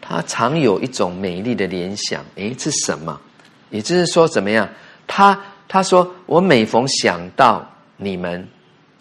[0.00, 2.24] 他常有一种美丽的联想。
[2.36, 3.20] 诶，是什么？
[3.70, 4.68] 也就是说，怎么样？
[5.06, 5.38] 他
[5.68, 8.48] 他说，我每逢想到你们，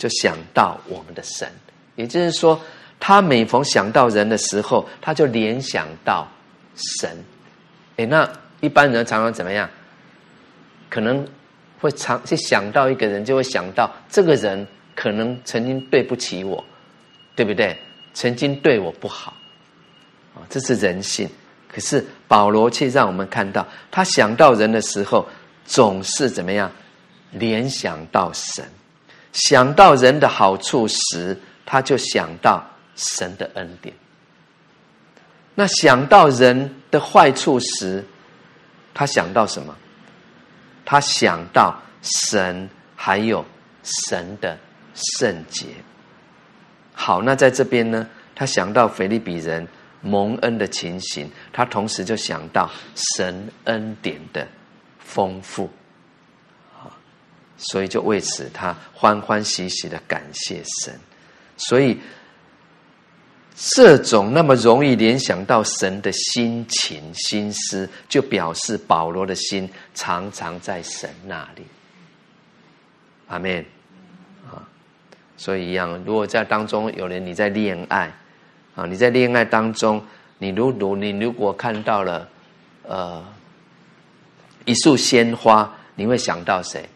[0.02, 1.48] 就想到我们的神。
[1.96, 2.60] 也就是说，
[3.00, 6.28] 他每逢想到人的时候，他就联想到
[6.98, 7.16] 神。
[7.98, 8.28] 诶，那
[8.62, 9.70] 一般人常常怎么样？
[10.90, 11.24] 可能
[11.80, 16.64] 会常去想到一个人，就会想到这个人可能曾经对不起我，
[17.36, 17.78] 对不对？
[18.16, 19.36] 曾经对我不好，
[20.34, 21.30] 啊，这是人性。
[21.72, 25.28] 可是保罗却让我们看到，他想到人的时候，
[25.64, 26.72] 总是怎么样？
[27.34, 28.66] 联想到神，
[29.32, 32.66] 想到人的好处时，他就想到
[32.96, 33.96] 神的恩典。
[35.56, 38.04] 那想到人的坏处时，
[38.94, 39.76] 他想到什么？
[40.86, 43.46] 他想到神，还有
[43.84, 44.58] 神的
[44.94, 45.68] 圣洁。
[46.94, 49.66] 好，那在这边呢，他想到腓利比人
[50.02, 52.70] 蒙恩的情形，他同时就想到
[53.18, 54.46] 神恩典的
[55.00, 55.70] 丰富。
[57.62, 60.94] 所以就为此他欢欢喜喜的感谢神。
[61.58, 61.98] 所以。
[63.74, 71.62] 这种那么容易联想到神的心情、心思，就表示保罗的心常常在神那里。
[73.28, 73.64] 阿门。
[74.50, 74.66] 啊，
[75.38, 78.12] 所以一样，如果在当中有人你在恋爱，
[78.74, 80.04] 啊，你在恋爱当中，
[80.40, 82.28] 你如如你如果看到了，
[82.84, 83.24] 呃，
[84.66, 86.90] 一束鲜花，你会想到谁？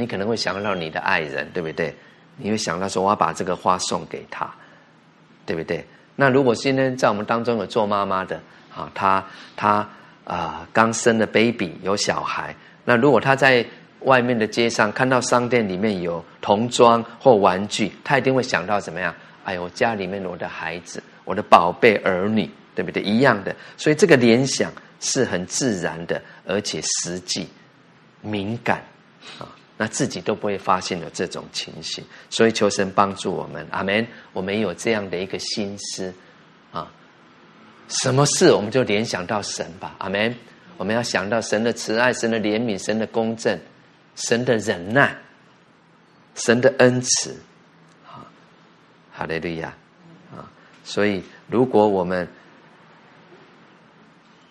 [0.00, 1.94] 你可能会想到你的爱人，对不对？
[2.36, 4.50] 你会想到说，我要把这个花送给他。
[5.46, 5.84] 对不对？
[6.14, 8.40] 那如果今天在我们当中有做妈妈的，
[8.72, 9.24] 啊，她
[9.56, 9.88] 她
[10.22, 13.66] 啊刚生了 baby 有小孩，那如果她在
[14.02, 19.12] 外面的街上看到商店里面有童装或玩具，她一定会想到怎么样？
[19.42, 23.02] 哎呦，我家里面我的孩子，我的宝贝儿女，对不对？
[23.02, 24.70] 一样的，所以这个联想
[25.00, 27.48] 是很自然的，而且实际、
[28.22, 28.84] 敏感
[29.40, 29.48] 啊。
[29.82, 34.06] 那自己都不会发现有这种情形，所以求神帮助我们，阿门。
[34.34, 36.12] 我们有这样的一个心思
[36.70, 36.86] 啊，
[37.88, 40.36] 什么事我们就联想到神吧，阿门。
[40.76, 43.58] 我们要想到神的慈爱、神的怜悯、神的公正、
[44.16, 45.16] 神的忍耐、
[46.34, 47.34] 神的恩慈，
[48.06, 48.20] 啊，
[49.10, 49.74] 哈利路亚
[50.30, 50.44] 啊！
[50.84, 52.28] 所以，如果我们，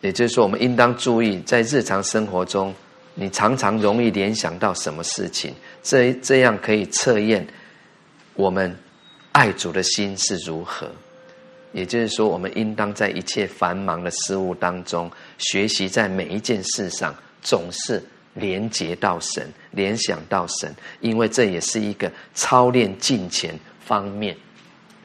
[0.01, 2.73] 也就是说，我们应当注意在日常生活中。
[3.15, 5.53] 你常常容易联想到什么事情？
[5.83, 7.45] 这这样可以测验
[8.33, 8.73] 我们
[9.33, 10.89] 爱主的心是如何。
[11.73, 18.01] 也就是说，我们应当在一切繁忙的事物当中，学习在每一件事上总是
[18.35, 24.35] 连接到神，联想到神，因为这也是一个操练敬虔方面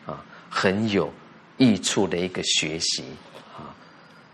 [0.07, 1.13] 啊很有
[1.57, 3.05] 益处的一个学习
[3.57, 3.75] 啊。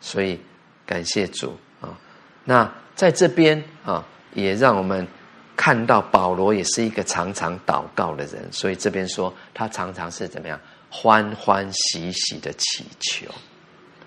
[0.01, 0.39] 所以
[0.85, 1.99] 感谢主啊，
[2.45, 2.71] 那。
[3.01, 5.09] 在这边啊，也让我们
[5.57, 13.27] 看到保罗也是一个常常祷告的人，所以这边说他常常是怎么样欢欢喜喜的祈求，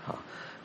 [0.06, 0.14] 啊，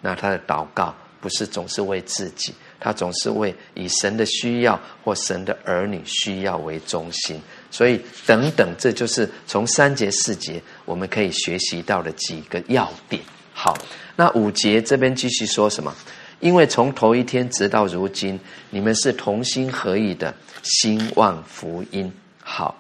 [0.02, 13.22] 那他的祷告不是总是为自己，他总是为以神的需要或神的儿女需要为中心，所以等等，这就是从三节四节我们可以学习到的几个要点。
[13.54, 13.74] 好，
[14.16, 15.94] 那五节这边继续说什么？
[16.41, 18.39] 因为从头一天直到如今，
[18.70, 20.32] 你们是同心合意的
[20.62, 22.12] 兴旺福音。
[22.43, 22.76] 好，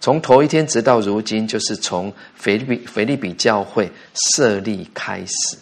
[0.00, 5.56] 从头一天直到如今，就是从腓立比腓立比教会设立开始。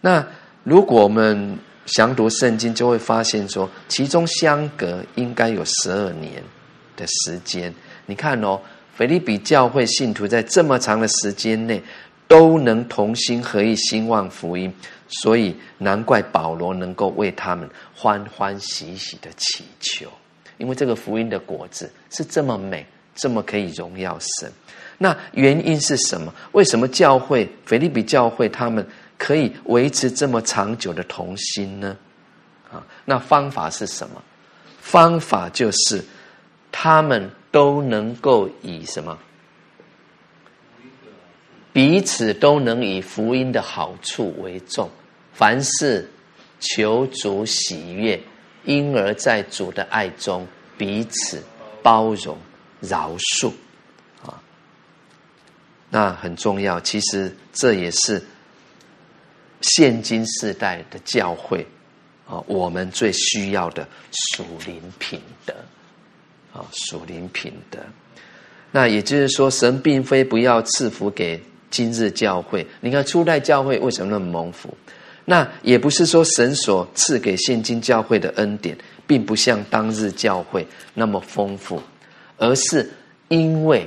[0.00, 0.24] 那
[0.64, 6.42] 如果我们详读圣经，就会发现说，其中相隔应该有十二年
[6.96, 7.72] 的时间。
[8.06, 8.60] 你看哦，
[8.96, 11.82] 腓立比教会信徒在这么长的时间内，
[12.26, 14.72] 都能同心合意兴旺福音。
[15.08, 20.10] 所以难怪保罗能够为他们欢欢喜喜的祈求，
[20.58, 24.52] 因为这个福音的果子是这么美，这么可以荣耀神。
[24.98, 26.32] 那原因是什么？
[26.52, 28.86] 为什么教会腓利比教会他们
[29.16, 31.96] 可以维持这么长久的同心呢？
[32.70, 34.22] 啊，那方法是什么？
[34.80, 36.04] 方法就是
[36.70, 39.18] 他们都能够以什么？
[41.72, 44.88] 彼此都能以福音的好处为重。
[45.32, 46.10] 凡事
[46.58, 48.20] 求主喜悦，
[48.64, 50.46] 因而在主的爱中
[50.76, 51.40] 彼此
[51.82, 52.36] 包容、
[52.80, 53.52] 饶恕，
[54.24, 54.42] 啊，
[55.90, 56.80] 那很重要。
[56.80, 58.20] 其实这也是
[59.60, 61.64] 现今世代的教会
[62.26, 63.86] 啊，我们最需要的
[64.34, 65.54] 属灵品德
[66.52, 67.78] 啊，属灵品德。
[68.72, 71.40] 那也就是说，神并非不要赐福给
[71.70, 72.66] 今日教会。
[72.80, 74.76] 你看初代教会为什么那么蒙福？
[75.24, 81.82] 那也不是说神所赐给现今教会的恩典，并不像当日教会那么丰富，
[82.38, 82.90] 而是
[83.28, 83.86] 因为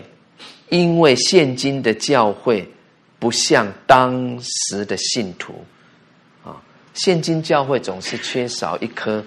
[0.70, 2.72] 因为现今的教会
[3.18, 5.66] 不像当时的信徒
[6.44, 6.62] 啊，
[6.94, 9.24] 现今教会总是缺少一颗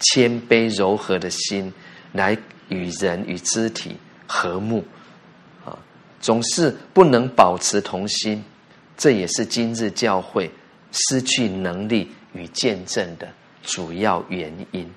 [0.00, 1.72] 谦卑柔和的心，
[2.12, 2.36] 来
[2.68, 3.96] 与人与肢体
[4.26, 4.84] 和睦。
[6.22, 8.42] 总是不能保持同心，
[8.96, 10.48] 这也是今日教会
[10.92, 13.28] 失去能力与见证的
[13.64, 14.88] 主要原因。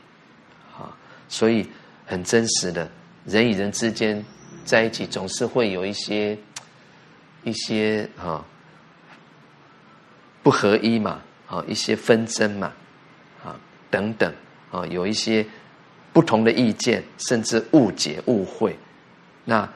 [0.77, 0.95] 啊，
[1.27, 1.67] 所以
[2.05, 2.87] 很真实的，
[3.25, 4.23] 人与人之间
[4.63, 6.37] 在一起，总是会有一些
[7.43, 8.45] 一些啊
[10.43, 12.71] 不合一嘛，啊一些纷争嘛，
[13.43, 13.59] 啊
[13.89, 14.31] 等等
[14.69, 15.43] 啊，有一些
[16.13, 18.77] 不同的意见，甚至误解误会，
[19.43, 19.67] 那。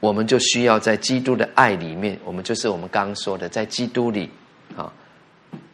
[0.00, 4.30] 我们就需要在基督的爱里面，我们就是我们刚刚说的，在基督里
[4.76, 4.92] 啊，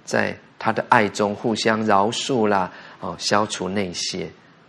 [0.04, 4.24] 在他的爱中互相饶恕啦，啊，消除那些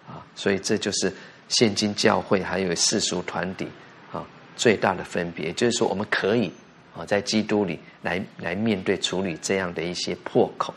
[0.08, 1.14] 啊，所以这就是
[1.48, 3.66] 现今教会还有世俗团体
[4.12, 4.26] 啊
[4.58, 6.52] 最大的分别，就是说我们可以
[6.98, 10.74] 啊在基督里来来面对处理这样的一些破口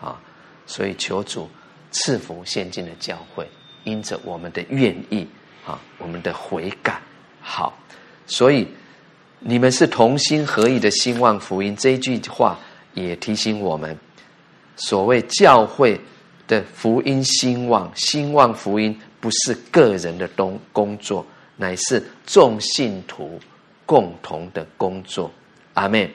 [0.00, 0.18] 啊，
[0.66, 1.48] 所以求主
[1.92, 3.48] 赐福现今的教会，
[3.84, 5.28] 因着我们的愿意
[5.64, 7.00] 啊，我们的悔改
[7.40, 7.72] 好。
[8.26, 8.66] 所以，
[9.40, 11.74] 你们是同心合意的兴旺福音。
[11.76, 12.58] 这一句话
[12.94, 13.96] 也提醒我们：
[14.76, 16.00] 所谓教会
[16.48, 21.24] 的福音兴旺，兴旺福音不是个人的东工作，
[21.56, 23.40] 乃是众信徒
[23.84, 25.30] 共同的工作。
[25.74, 26.10] 阿门。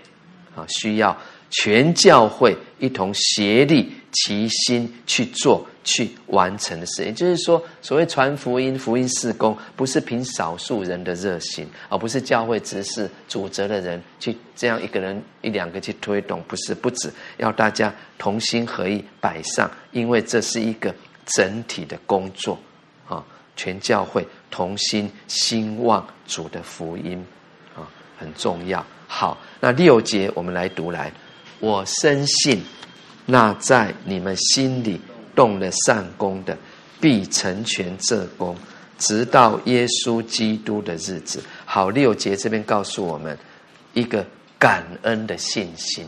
[0.54, 1.18] 啊，需要
[1.50, 5.66] 全教会一同协力齐心去做。
[5.84, 20.94] 去完成的事，也就是说，所谓传福音、福音事工，不是凭少数人的热心，而不是教会执事主责的人去这样一个人、一两个去推动，不是，不止要大家同心合意摆上，因为这是一个
[21.26, 22.60] 整体的工作
[23.08, 23.24] 啊，
[23.56, 27.26] 全教会同心兴旺主的福音
[27.76, 28.86] 啊，很重要。
[29.08, 31.12] 好，那六节我们来读来，
[31.60, 32.62] 我深信
[33.26, 35.02] 那在你们心里。
[35.36, 36.58] 动了善功的，
[37.00, 38.56] 必成全这功，
[38.98, 41.42] 直到耶稣基督的日子。
[41.66, 43.38] 好，六节这边告诉我们
[43.94, 44.26] 一个
[44.60, 46.06] 感恩的信心。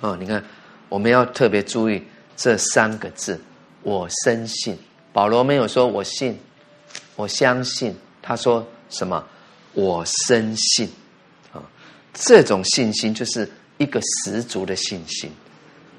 [0.00, 0.42] 哦，你看，
[0.88, 2.02] 我们要特别注意
[2.36, 3.40] 这三个字：
[3.82, 4.76] 我深信。
[5.12, 6.38] 保罗没有说我信，
[7.16, 9.22] 我相信，他说什么？
[9.74, 10.88] 我深信。
[11.52, 11.62] 啊，
[12.14, 15.30] 这种信心就是一个十足的信心，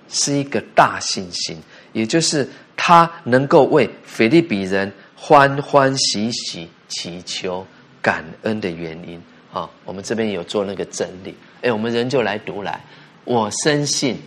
[0.10, 1.58] 是一个大信心。
[1.94, 7.66] 也就是他能够为腓立比人欢欢喜喜祈求
[8.02, 9.22] 感恩的原因
[9.54, 12.82] 啊，我们这边有做那个整理，哎，我们人就来读来。
[13.24, 14.18] 我深信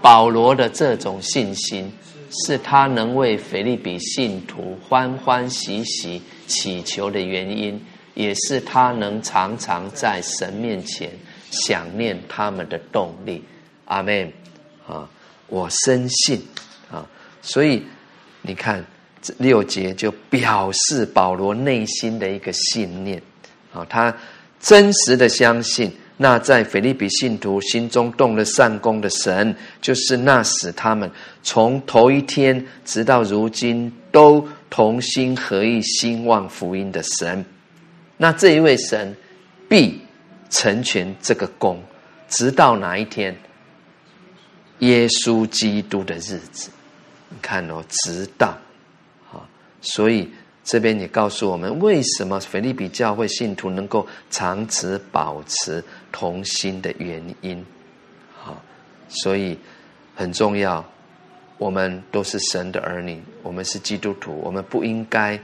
[0.00, 1.90] 保罗的这种信心，
[2.46, 7.82] 是他能为腓立比信徒欢欢喜喜祈求的原因，
[8.14, 11.10] 也是他能常常在神面前
[11.50, 13.42] 想念他们的动力。
[13.86, 14.32] 阿门
[14.86, 15.08] 啊，
[15.48, 16.40] 我深信。
[16.90, 17.06] 啊
[17.42, 17.82] 所以，
[18.42, 18.84] 你看
[19.22, 23.22] 这六节就表示保罗内心的一个信念
[23.72, 24.14] 啊，他
[24.60, 31.10] 真实的相信，那在腓利比信徒心中动了善工的神，就是那使他们
[31.42, 37.44] 从头一天直到如今都同心合意兴旺福音的神。
[38.18, 39.16] 那这一位神
[39.66, 39.98] 必
[40.50, 41.82] 成全这个工，
[42.28, 43.34] 直到哪一天？
[44.80, 46.70] 耶稣基督的日子。
[47.32, 48.48] 你看哦，直到，
[49.32, 49.46] 啊，
[49.80, 50.28] 所以
[50.64, 57.64] 这边也告诉我们，为什么腓立比教会信徒能够长此保持同心的原因，
[58.36, 58.60] 好，
[59.08, 59.56] 所以
[60.16, 60.84] 很重要，
[61.56, 65.40] 我们都是神的儿女，我们是基督徒，我们不应该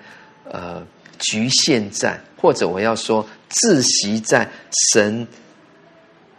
[0.50, 0.84] 呃
[1.18, 4.48] 局限在，或者我要说窒息在
[4.92, 5.26] 神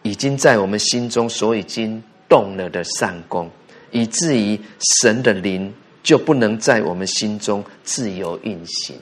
[0.02, 3.50] 已经在我们心中所已经动了的善功。
[3.92, 4.60] 以至于
[5.00, 5.74] 神的灵
[6.04, 8.96] 就不能在我们心中自由运行，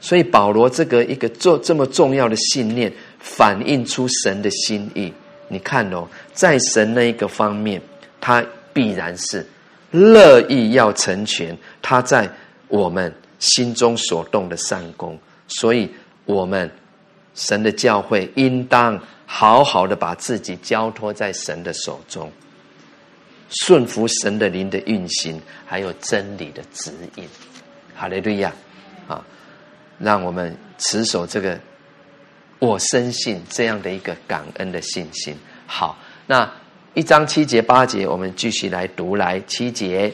[0.00, 5.12] 所以保罗这个一个做这么重要的信念，反映出神的心意。
[5.48, 7.80] 你看哦，在神那一个方面，
[8.20, 9.46] 他必然是
[9.90, 12.30] 乐意要成全他在
[12.68, 15.88] 我们心中所动的善工，所以
[16.26, 16.70] 我们
[17.34, 22.30] 神的教会应当好好的把自己交托在神的手中。
[23.48, 27.24] 顺服神的灵的运行，还有真理的指引。
[27.94, 28.52] 哈利路亚
[29.08, 29.24] 啊！
[29.98, 31.58] 让我们持守这个
[32.60, 35.34] 我深信这样的一个感恩的信心。
[35.66, 36.48] 好，那
[36.94, 40.12] 一章七节八节，我们继续来读来七节。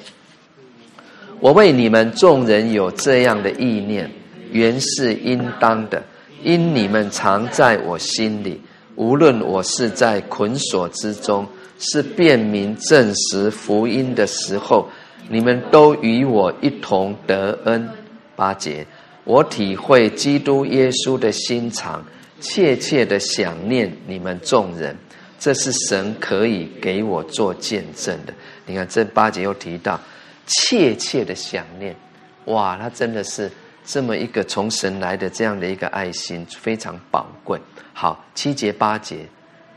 [1.41, 4.11] 我为你们众人有这样的意念，
[4.51, 6.03] 原是应当的，
[6.43, 8.61] 因你们常在我心里。
[8.97, 11.47] 无论我是在捆锁之中，
[11.79, 14.89] 是辨明证实福音的时候，
[15.29, 17.89] 你们都与我一同得恩。
[18.37, 18.87] 八节，
[19.25, 22.05] 我体会基督耶稣的心肠，
[22.41, 24.97] 切切的想念你们众人。
[25.39, 28.33] 这是神可以给我做见证的。
[28.67, 30.01] 你看，这八节又提到。
[30.47, 31.97] 切切的想念，
[32.45, 33.51] 哇，他真的是
[33.83, 37.59] 这么一个从神来的这样的一个爱心，非常宝贵。
[37.95, 39.27] 好，七节八节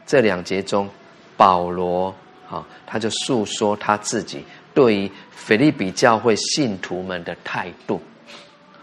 [0.05, 0.89] 这两节中，
[1.38, 2.14] 保罗
[2.49, 4.43] 啊，他就诉说他自己
[4.73, 8.01] 对于腓利比教会信徒们的态度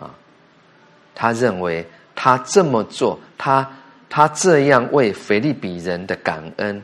[0.01, 0.15] 啊，
[1.15, 3.71] 他认为他这么做，他
[4.09, 6.83] 他这样为腓利比人的感恩，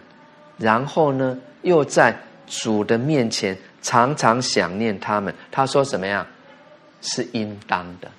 [0.59, 2.15] 然后呢，又在
[2.47, 3.57] 主的面前。
[3.83, 6.27] 常常想念他们，他说什么样？
[7.01, 8.11] 是应当的。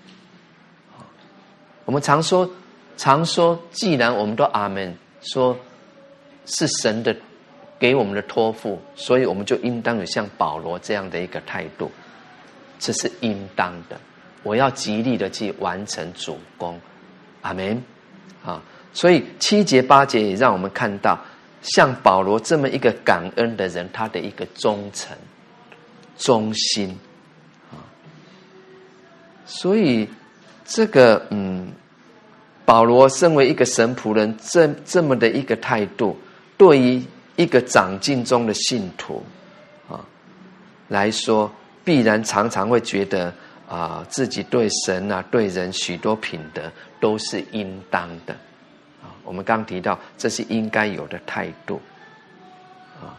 [1.85, 2.49] 我们常说，
[2.97, 5.55] 常说，既然我们都阿门，说
[6.47, 7.15] 是神的
[7.81, 11.89] 给我们的托付，所以我们就应当有像保罗这样的一个态度，
[12.77, 13.99] 这是应当的。
[14.43, 16.79] 我要极力的去完成主工，
[17.41, 17.81] 阿门。
[18.45, 18.61] 啊，
[18.93, 21.19] 所以七节八节也让我们看到，
[21.63, 25.17] 像保罗这么一个感恩的人，他的一个忠诚。
[26.17, 26.95] 忠心
[27.71, 27.81] 啊，
[29.43, 30.07] 所以
[30.65, 31.71] 这个嗯，
[32.63, 36.15] 保罗身为一个神仆人，这这么的一个态度，
[36.57, 37.01] 对于
[37.41, 39.23] 一个长进中的信徒
[39.89, 39.99] 啊
[40.89, 41.51] 来说，
[41.83, 43.33] 必然常常会觉得
[43.67, 46.61] 啊，自己对神啊、对人许多品德
[46.99, 48.33] 都是应当的
[49.01, 49.09] 啊。
[49.23, 51.81] 我们刚提到，这是应该有的态度
[53.01, 53.17] 啊。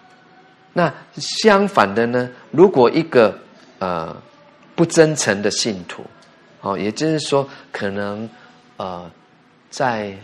[0.72, 2.30] 那相反的呢？
[2.50, 3.36] 如果一个
[3.78, 4.16] 呃
[4.76, 6.04] 不真诚的信徒，
[6.60, 8.28] 哦，也就是说，可能
[8.76, 9.10] 呃
[9.70, 10.14] 在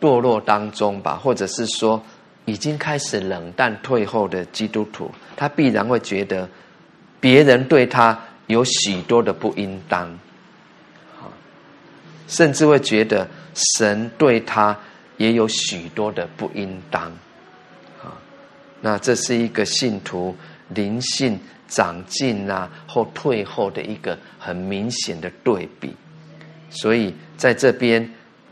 [0.00, 2.02] 堕落当中吧，或者是说
[2.46, 6.48] 已经开始冷淡退后的基督徒，他必然会觉得
[7.20, 10.08] 别人对他有许多的不应当，
[11.16, 11.32] 啊
[12.28, 13.26] 甚至会觉得
[13.76, 14.78] 神对他
[15.16, 17.04] 也有许多的不应当。
[18.02, 18.12] 啊
[18.80, 20.36] 那这是一个信徒
[20.68, 25.96] 灵性长进啊或退后的一个很明显的对比，
[26.68, 28.06] 所以在这边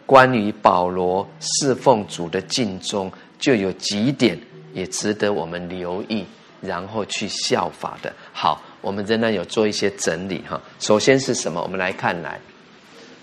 [0.06, 3.12] 关于保罗侍奉主的尽忠，
[3.42, 4.38] 就有几点
[4.72, 6.24] 也值得我们留意，
[6.60, 8.12] 然后去效法的。
[8.32, 10.60] 好，我们仍然有做一些整理哈。
[10.78, 11.60] 首先是什么？
[11.60, 12.40] 我们来看来，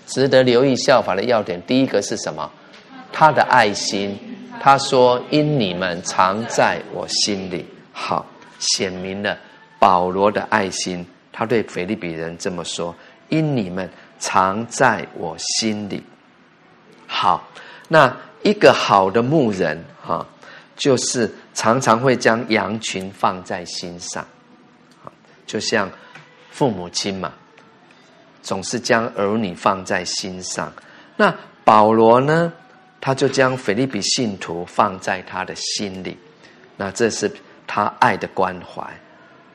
[0.06, 2.50] 值得留意效法的要点，第一个是什么？
[3.10, 4.16] 他的爱心。
[4.62, 8.26] 他说：“因你们常在我心里，好
[8.58, 9.38] 显明了
[9.78, 11.06] 保罗的爱心。
[11.32, 12.94] 他对腓立比人这么说
[13.30, 13.88] ：‘因你们
[14.18, 16.02] 常在我心里，
[17.06, 17.48] 好。’
[17.88, 20.26] 那一个好的牧人，哈，
[20.76, 24.26] 就是常常会将羊群放在心上，
[25.46, 25.90] 就像
[26.50, 27.32] 父母亲嘛，
[28.42, 30.72] 总是将儿女放在心上。
[31.16, 31.34] 那
[31.64, 32.52] 保罗呢？”
[33.02, 36.18] 他就将腓利比信徒放在他的心里，
[36.76, 37.32] 那这是
[37.66, 38.82] 他爱的关怀。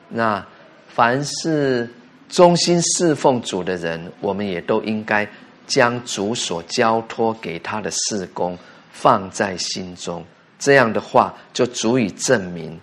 [0.08, 0.44] 那
[0.88, 1.88] 凡是
[2.28, 5.24] 忠心侍奉主的人，我们也都应该
[5.64, 8.58] 将主所交托给他的事工
[8.98, 10.24] 放在心中。
[10.58, 12.80] 这样的话，就足以证明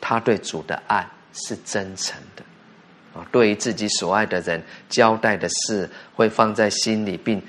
[0.00, 2.42] 他对主的爱是真诚的。
[3.18, 7.40] 啊，对于自己所爱的人交代的事，会放在心里，并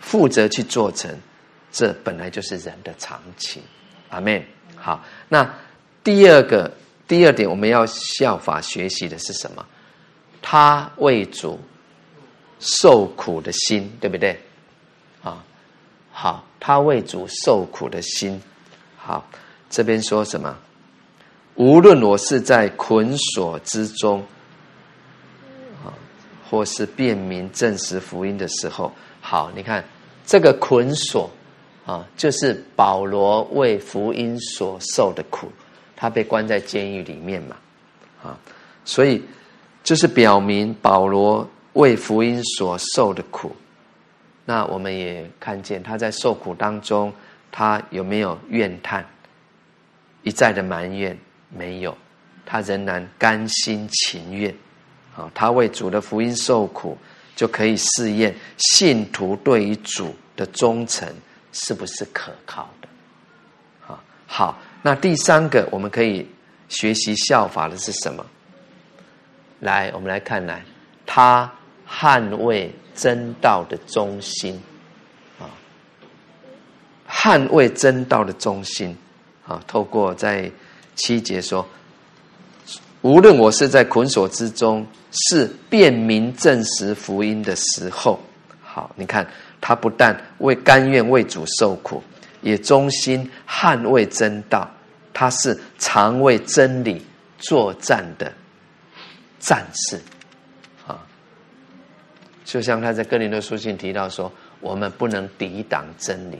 [0.00, 1.14] 负责去做成。
[1.70, 3.62] 这本来就是人的常情，
[4.08, 4.42] 阿门。
[4.76, 5.48] 好，那
[6.02, 6.72] 第二个
[7.06, 9.64] 第二点，我们要效法学习的是什么？
[10.40, 11.60] 他为主
[12.60, 14.40] 受苦的心，对不对？
[16.16, 18.40] 好，他为主受苦的心。
[18.96, 19.26] 好，
[19.68, 20.56] 这边说什么？
[21.56, 24.24] 无论我是在捆锁之中，
[25.84, 25.90] 啊，
[26.48, 29.84] 或是辨明证实福音的时候，好，你看
[30.24, 31.28] 这个捆锁。
[31.86, 35.52] 啊，就是保罗为福音所受的苦，
[35.94, 37.56] 他被关在监狱里面嘛，
[38.22, 38.38] 啊，
[38.86, 39.22] 所以
[39.82, 43.54] 就是表明保罗为福音所受的苦。
[44.44, 47.12] 那我们也看见他在受苦当中，
[47.50, 49.04] 他有没有怨叹，
[50.22, 51.16] 一再的埋怨？
[51.48, 51.96] 没有，
[52.44, 54.52] 他仍然甘心情愿，
[55.16, 56.98] 啊，他为主的福音受苦，
[57.36, 61.08] 就可以试验信徒对于主的忠诚
[61.52, 62.88] 是不是可靠的。
[63.86, 66.28] 啊，好，那第三个我们可以
[66.68, 68.26] 学习效法的是什么？
[69.60, 70.62] 来，我们来看来，
[71.06, 71.50] 他
[71.88, 74.60] 捍卫真道的忠心，
[75.38, 75.50] 啊，
[77.08, 78.96] 捍卫真道的忠心，
[79.46, 80.50] 啊，透过在
[80.94, 81.66] 七节说。
[83.02, 88.18] 无论我是在捆锁之中，是辨明证实福音的时候，
[88.62, 89.28] 好，你看
[89.60, 92.02] 他不但为甘愿为主受苦，
[92.40, 94.66] 也忠心捍卫真道，
[95.12, 97.04] 他是常为真理
[97.38, 98.32] 作战的
[99.38, 100.00] 战士，
[102.54, 106.38] 就像他在哥林的书信提到说，我们不能抵挡真理，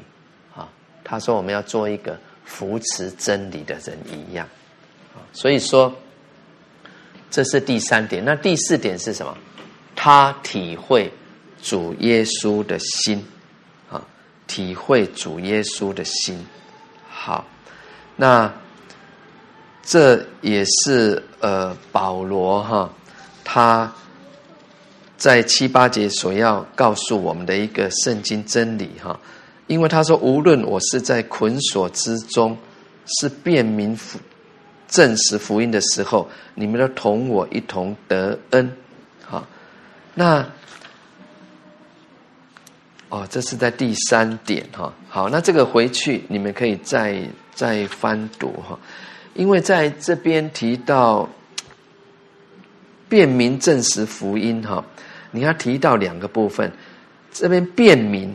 [0.55, 0.69] 啊，
[1.03, 4.47] 他说我们要做一个扶持真理的人一样，
[5.13, 5.93] 啊，所以说。
[7.33, 9.37] 这是第三点，那第四点是什么？
[9.97, 11.13] 他体会
[11.61, 13.27] 主耶稣的心，
[13.91, 14.01] 啊，
[14.47, 16.47] 体会主耶稣的心。
[17.11, 17.45] 好，
[18.15, 18.49] 那
[19.83, 22.89] 这也是呃保罗哈，
[23.43, 23.93] 他
[25.25, 29.19] 在七八节所要告诉我们的一个圣经真理哈，
[29.69, 32.55] 因为他说，无论我是在捆锁之中，
[33.07, 33.99] 是辩明
[34.87, 38.71] 证实福音的时候，你们都同我一同得恩，
[39.27, 39.49] 哈，
[40.13, 40.47] 那
[43.09, 44.93] 哦，这是在第三点哈。
[45.09, 47.19] 好，那这个回去你们可以再
[47.55, 48.79] 再翻读哈，
[49.33, 51.27] 因为在这边提到
[53.09, 54.85] 辩明证实福音哈，
[55.35, 56.73] 你要提到两个部分，
[57.33, 58.35] 这边辨明，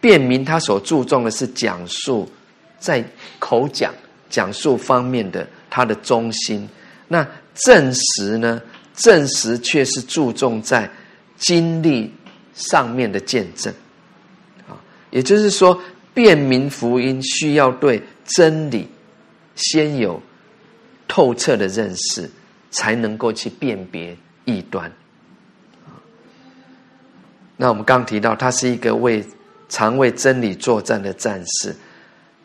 [0.00, 2.30] 辨明他所注重的是讲述
[2.78, 3.04] 在
[3.38, 3.92] 口讲
[4.28, 5.44] 讲述方面的。
[5.72, 6.68] 他的中心，
[7.06, 7.24] 那
[7.54, 8.60] 证实呢？
[8.96, 10.90] 证实却是注重在
[11.36, 12.12] 经历
[12.54, 13.72] 上面的见证，
[14.68, 14.74] 啊，
[15.12, 15.80] 也就是说，
[16.12, 18.88] 辩明福音需要对真理
[19.54, 20.20] 先有
[21.06, 22.28] 透彻的认识，
[22.72, 24.90] 才能够去辨别异端。
[27.60, 29.22] 那我们刚提到，他是一个为
[29.68, 31.76] 常为真理作战的战士，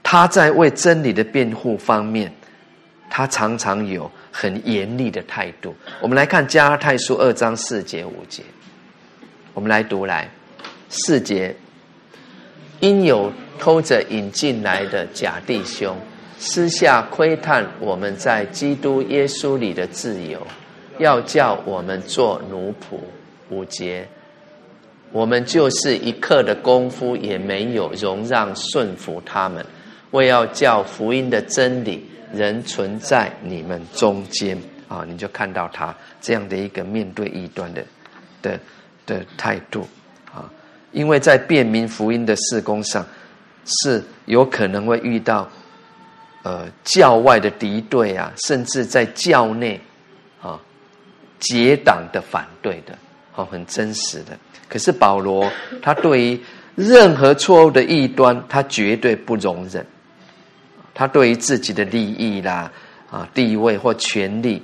[0.03, 2.29] 他在为真理的辩护方面。
[3.09, 5.73] 他常常有很严厉的态度。
[6.01, 8.43] 我们来看加拉太书二章四节五节，
[9.53, 10.29] 我们来读来
[10.89, 11.55] 四节，
[12.81, 15.95] 因有偷着引进来的假弟兄，
[16.37, 20.45] 私下窥探我们在基督耶稣里的自由，
[20.99, 22.99] 要叫我们做奴仆。
[23.49, 24.05] 五节，
[25.11, 29.65] 我们就是一刻的功夫也没有容让顺服他们，
[30.11, 32.09] 为要叫福音的真理。
[32.33, 34.57] 仍存在你们中间
[34.89, 37.85] 啊，你就看到他这样的一个面对异端的
[38.41, 38.59] 的
[39.05, 39.87] 的态度
[40.33, 40.51] 啊，
[40.91, 43.05] 因为在辩明福音的事工上，
[43.63, 45.49] 是有可能会遇到
[46.43, 49.79] 呃教外的敌对啊，甚至在教内
[50.41, 50.59] 啊
[51.39, 52.97] 结党的反对的，
[53.35, 54.37] 哦，很真实的。
[54.67, 55.51] 可是保罗
[55.81, 56.39] 他对于
[56.75, 59.85] 任何错误的异端，他绝对不容忍。
[60.93, 62.71] 他对于自己的利益啦、
[63.09, 64.61] 啊地位或权利，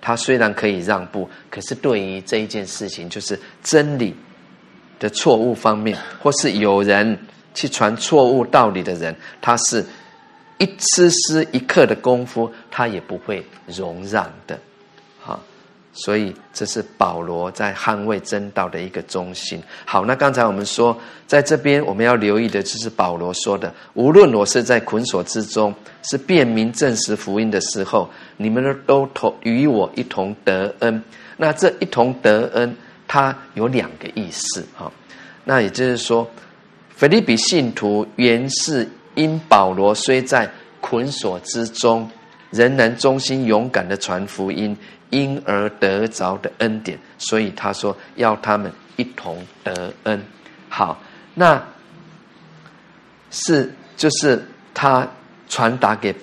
[0.00, 4.14] 他虽然可以让步，可是对于这一件事情，就是真理
[4.98, 7.18] 的错误方面，或是有人
[7.52, 9.84] 去传错误道理的人，他是
[10.58, 14.58] 一丝丝一刻的功夫，他也不会容让的。
[15.94, 19.62] 所以，这是保罗在捍卫真道的一个中心。
[19.84, 25.74] 好，那刚才我们说，在这边我们要留意的就是保罗说的：无论我是在捆锁之中，
[26.04, 28.08] 是辩明证实福音的时候，
[28.38, 31.02] 你们都同与我一同得恩。
[31.36, 32.74] 那这一同得恩，
[33.06, 34.90] 它有两个意思哈。
[35.44, 36.26] 那也就是说，
[36.96, 40.50] 腓利比信徒原是因保罗虽在
[40.80, 42.10] 捆锁之中，
[42.50, 44.74] 仍然忠心勇敢的传福音。
[45.12, 50.22] 因而得着的恩典，所以他说要他们一同得恩。
[50.70, 50.98] 好，
[51.34, 51.62] 那
[53.30, 55.06] 是就是他
[55.50, 56.14] 传达给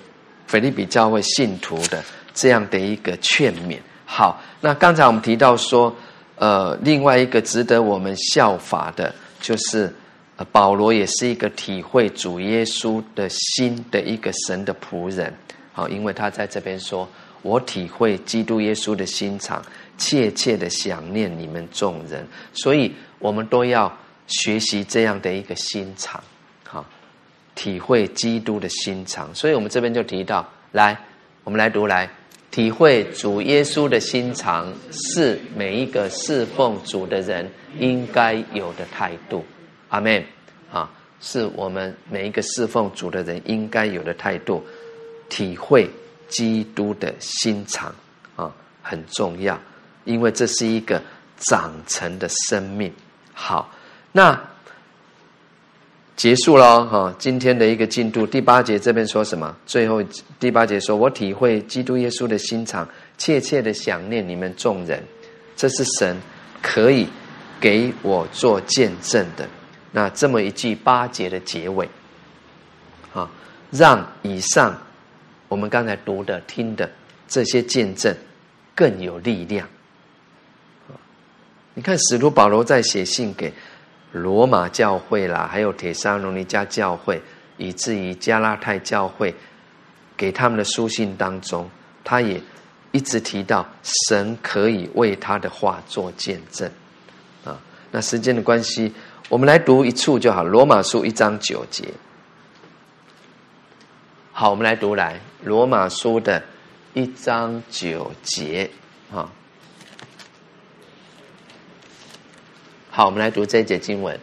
[0.48, 2.02] 腓立比教会信徒的
[2.34, 3.78] 这样的一个劝勉。
[4.04, 5.94] 好，那刚才我们提到说，
[6.34, 9.94] 呃，另外一个值得我们效法的，就是，
[10.50, 15.32] 保罗也是一个体会主耶稣的心的一个神的仆人。
[15.72, 17.08] 好，因为他在这边说。
[17.42, 19.62] 我体会基督耶稣的心肠，
[19.96, 23.94] 切切的想念你们众人，所以我们都要
[24.26, 26.22] 学习这样的一个心肠，
[26.64, 26.84] 好，
[27.54, 29.34] 体会基督的心肠。
[29.34, 30.98] 所以我们这边就提到，来，
[31.44, 32.08] 我们来读来，
[32.50, 39.44] 体会主耶稣的心肠，是每一个侍奉主的人应该有的态度。
[39.88, 40.24] 阿门。
[40.72, 40.88] 啊，
[41.20, 44.64] 是我们每一个侍奉主的人应该有的态度。
[45.28, 45.90] 体会
[46.30, 47.94] 基督的心肠
[48.36, 48.50] 啊，
[48.80, 49.60] 很重要，
[50.04, 51.02] 因为这是一个
[51.36, 52.90] 长成的生命。
[53.34, 53.70] 好，
[54.12, 54.40] 那
[56.16, 58.26] 结束了哈，今天的一个进度。
[58.26, 59.54] 第八节这边说什么？
[59.66, 60.02] 最后
[60.38, 62.88] 第八节说：“我体会基督耶稣的心肠，
[63.18, 65.02] 切切的想念你们众人。”
[65.56, 66.16] 这是神
[66.62, 67.06] 可以
[67.60, 69.46] 给我做见证的。
[69.92, 71.88] 那这么一句八节的结尾，
[73.12, 73.28] 啊，
[73.70, 74.80] 让以上。
[75.50, 76.88] 我们刚才读的、听的
[77.26, 78.16] 这些见证
[78.72, 79.68] 更有力量。
[81.74, 83.52] 你看，使徒保罗在写信给
[84.12, 87.20] 罗马教会啦，还有铁沙罗尼迦教会，
[87.56, 89.34] 以至于加拉太教会，
[90.16, 91.68] 给他们的书信当中，
[92.04, 92.40] 他也
[92.92, 96.70] 一直提到神可以为他的话做见证。
[97.44, 97.60] 啊，
[97.90, 98.92] 那时间的关系，
[99.28, 100.44] 我们来读一处就好。
[100.44, 101.84] 罗马书一章九节。
[104.40, 106.42] 好，我们来读来罗马书的
[106.94, 108.70] 一章九节
[109.12, 109.30] 啊。
[112.88, 114.18] 好，我们来读这一节经文。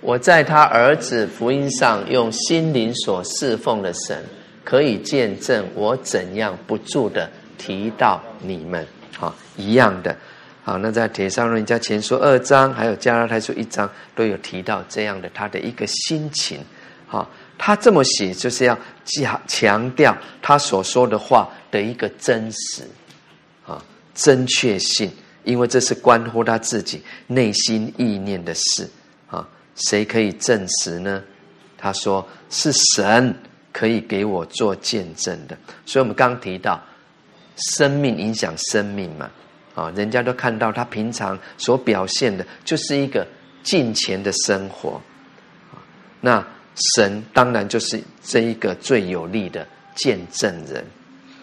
[0.00, 4.20] 我在他儿子福音上用心灵所侍奉的神，
[4.64, 8.84] 可以见证我怎样不住的提到你们。
[9.16, 10.16] 好，一样的。
[10.64, 16.58] 好，那在铁上论》家前书二章，还有加拉太书一章，都有提到这样的他的一个心情。
[17.06, 17.30] 好。
[17.58, 22.82] 他这么写，就是要强强调他所说的话的一个真实
[23.66, 23.82] 啊、
[24.14, 25.10] 正确性，
[25.42, 28.88] 因为这是关乎他自己内心意念的事
[29.28, 29.48] 啊。
[29.74, 31.22] 谁可以证实呢？
[31.78, 33.34] 他说是神
[33.72, 35.56] 可以给我做见证的。
[35.86, 36.80] 所以，我们刚提到
[37.72, 39.30] 生命影响生命嘛，
[39.74, 43.26] 啊，人家都看到他平常所表现的，就是一个
[43.62, 45.00] 近前的生活，
[46.20, 46.46] 那。
[46.94, 50.84] 神当然就是这一个最有力的见证人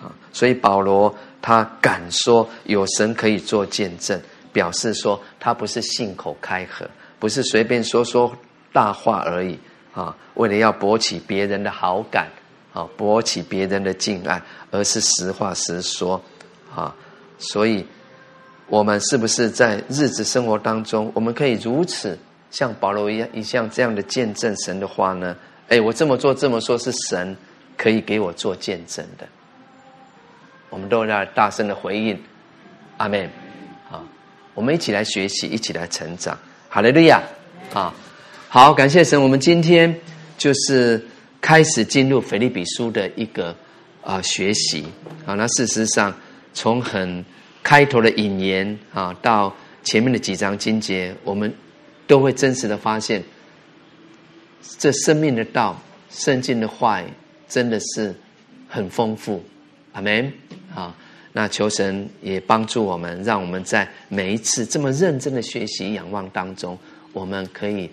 [0.02, 4.20] 啊，所以保罗他敢说有神可以做见证，
[4.52, 6.88] 表示说他不是信口开河，
[7.20, 8.32] 不是随便说说
[8.72, 9.58] 大话而已
[9.94, 12.28] 啊，为了要博取别人的好感
[12.74, 14.42] 啊，博取别人的敬爱，
[14.72, 16.22] 而是实话实说
[16.74, 16.96] 啊。
[17.40, 17.86] 所以，
[18.68, 22.18] 我们是不是在日子生活当中，我们可以如此？
[22.54, 25.36] 像保罗一样，一像这样的见证神的话呢？
[25.70, 27.36] 哎，我这么做这么说，是神
[27.76, 29.28] 可以给我做见证的。
[30.70, 32.22] 我们都要大声的回应，
[32.98, 33.28] 阿门。
[33.90, 34.06] 啊，
[34.54, 36.38] 我们一起来学习，一起来成长。
[36.70, 37.24] 哈利路亚！
[37.74, 37.92] 啊，
[38.48, 39.20] 好，感谢神。
[39.20, 40.00] 我们今天
[40.38, 41.04] 就是
[41.42, 43.56] 开始进入腓立比书的一个
[44.04, 44.86] 啊学习
[45.26, 45.34] 啊。
[45.34, 46.16] 那事实上，
[46.54, 47.26] 从很
[47.64, 49.52] 开头的引言啊，到
[49.82, 51.52] 前面的几章经节，我们。
[52.08, 53.24] 都会真实的发现，
[54.78, 57.02] 这生命的道、圣经的话，
[57.48, 58.14] 真的是
[58.68, 59.44] 很丰富。
[59.94, 60.32] 阿门。
[60.76, 60.96] 啊，
[61.32, 66.78] 那求神也帮助我们，让我们在每一次这么认真的学习、仰望当中，
[67.12, 67.90] 我们可以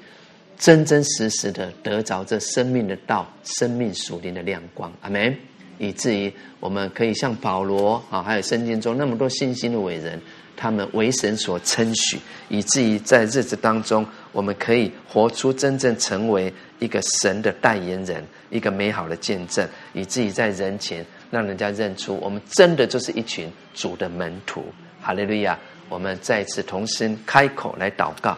[0.59, 4.93] 真真实实的得着这生命的道、生命属灵的亮光。
[5.03, 5.37] 阿门。
[5.79, 10.21] 以至于我们可以像保罗啊，还有圣经中那么多信心的伟人。
[10.61, 12.19] 他们为神所称许，
[12.51, 24.63] 以至于在日子当中，我们可以活出真正成为一个神的代言人，一个美好的见证，以至于在人前让人家认出我们真的就是一群主的门徒。
[25.01, 25.59] 哈利路亚！
[25.89, 28.37] 我们再次同声开口来祷告。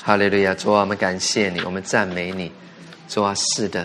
[0.00, 0.54] 哈利路亚！
[0.54, 2.52] 主啊，我们感谢你，我们赞美你。
[3.08, 3.84] 主啊，是的。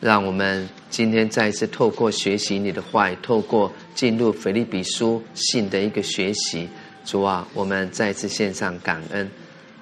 [0.00, 6.66] 让我们今天再一次透过学习你的话，透过进入腓立比书信的一个学习，
[7.04, 9.30] 主啊，我们再一次献上感恩。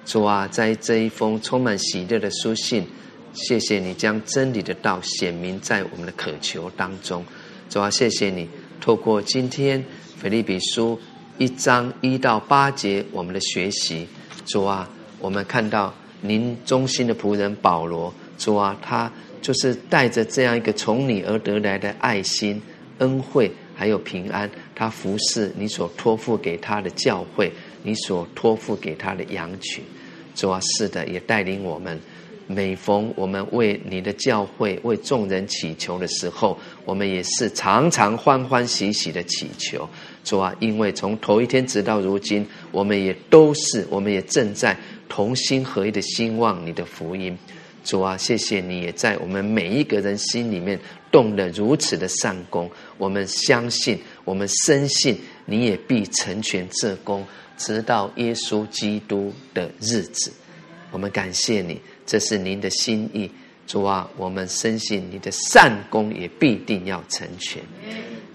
[0.05, 2.85] 主啊，在这一封充满喜乐的书信，
[3.31, 7.25] 谢谢你将真理的道显明在我们的渴求当中。
[7.69, 8.49] 主啊，谢谢你
[8.81, 9.83] 透过今天
[10.17, 10.99] 腓立比书
[11.37, 14.05] 一章一到八节我们的学习，
[14.45, 14.89] 主啊，
[15.19, 19.09] 我们看到您忠心的仆人保罗，主啊，他。
[19.47, 22.61] 就是带着这样一个从你而得来的爱心、
[22.97, 27.49] 恩惠，还有平安，他服侍你所托付给他的教会，
[27.81, 29.81] 你所托付给他的羊群。
[30.35, 31.97] 主啊，是的，也带领我们。
[32.45, 39.87] 每逢我们为你的教会、为众人祈求的时候，我们也是常常欢欢喜喜的祈求。
[40.25, 47.37] 主啊，因为从头一天直到如今，我们也都是，我们也正在同心合一的兴旺你的福音。
[47.87, 50.77] 主啊，谢谢你也在我们每一个人心里面
[51.09, 52.69] 动了如此的善功。
[52.97, 60.33] 我们相信，我们深信，你也必成全这功，直到耶稣基督的日子。
[60.91, 63.31] 我们感谢你，这是您的心意。
[63.65, 67.63] 主啊，我们深信你的善功也必定要成全。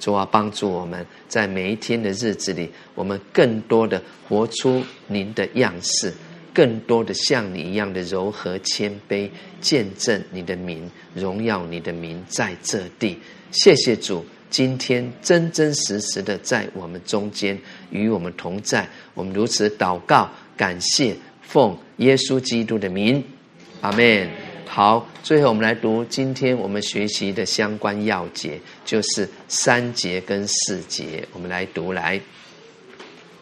[0.00, 6.10] 主啊，帮助我们在每一天的日子里，我们更多的活出您的样式，
[6.52, 9.28] 更多的像你一样的柔和谦卑，
[9.60, 13.18] 见证你的名，荣耀你的名在这地。
[13.50, 17.58] 谢谢主，今天真真实实的在我们中间
[17.90, 18.88] 与我们同在。
[19.14, 23.22] 我们如此祷告，感谢，奉耶稣基督的名，
[23.80, 24.28] 阿门。
[24.66, 31.26] 好，最后我们来读今天我们学习的相关要节，就是三节跟四节。
[31.32, 32.18] 我们来读来。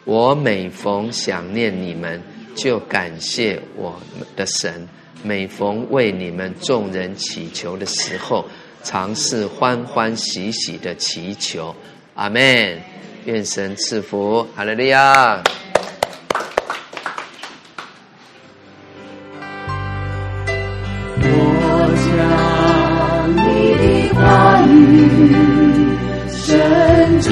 [0.03, 2.21] 我每逢想念你们，
[2.55, 4.87] 就感谢我们的神；
[5.23, 8.45] 每逢为你们众人祈求的时候，
[8.83, 11.75] 常是欢欢喜喜的祈求。
[12.15, 12.81] 阿门。
[13.25, 15.43] 愿神赐福，哈利利亚。
[26.33, 27.31] 深藏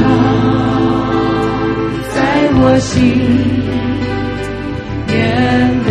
[2.13, 3.88] 在我心。
[5.85, 5.89] 的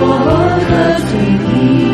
[0.00, 0.04] 我
[0.68, 0.72] 的
[1.08, 1.12] 记
[1.46, 1.91] 你。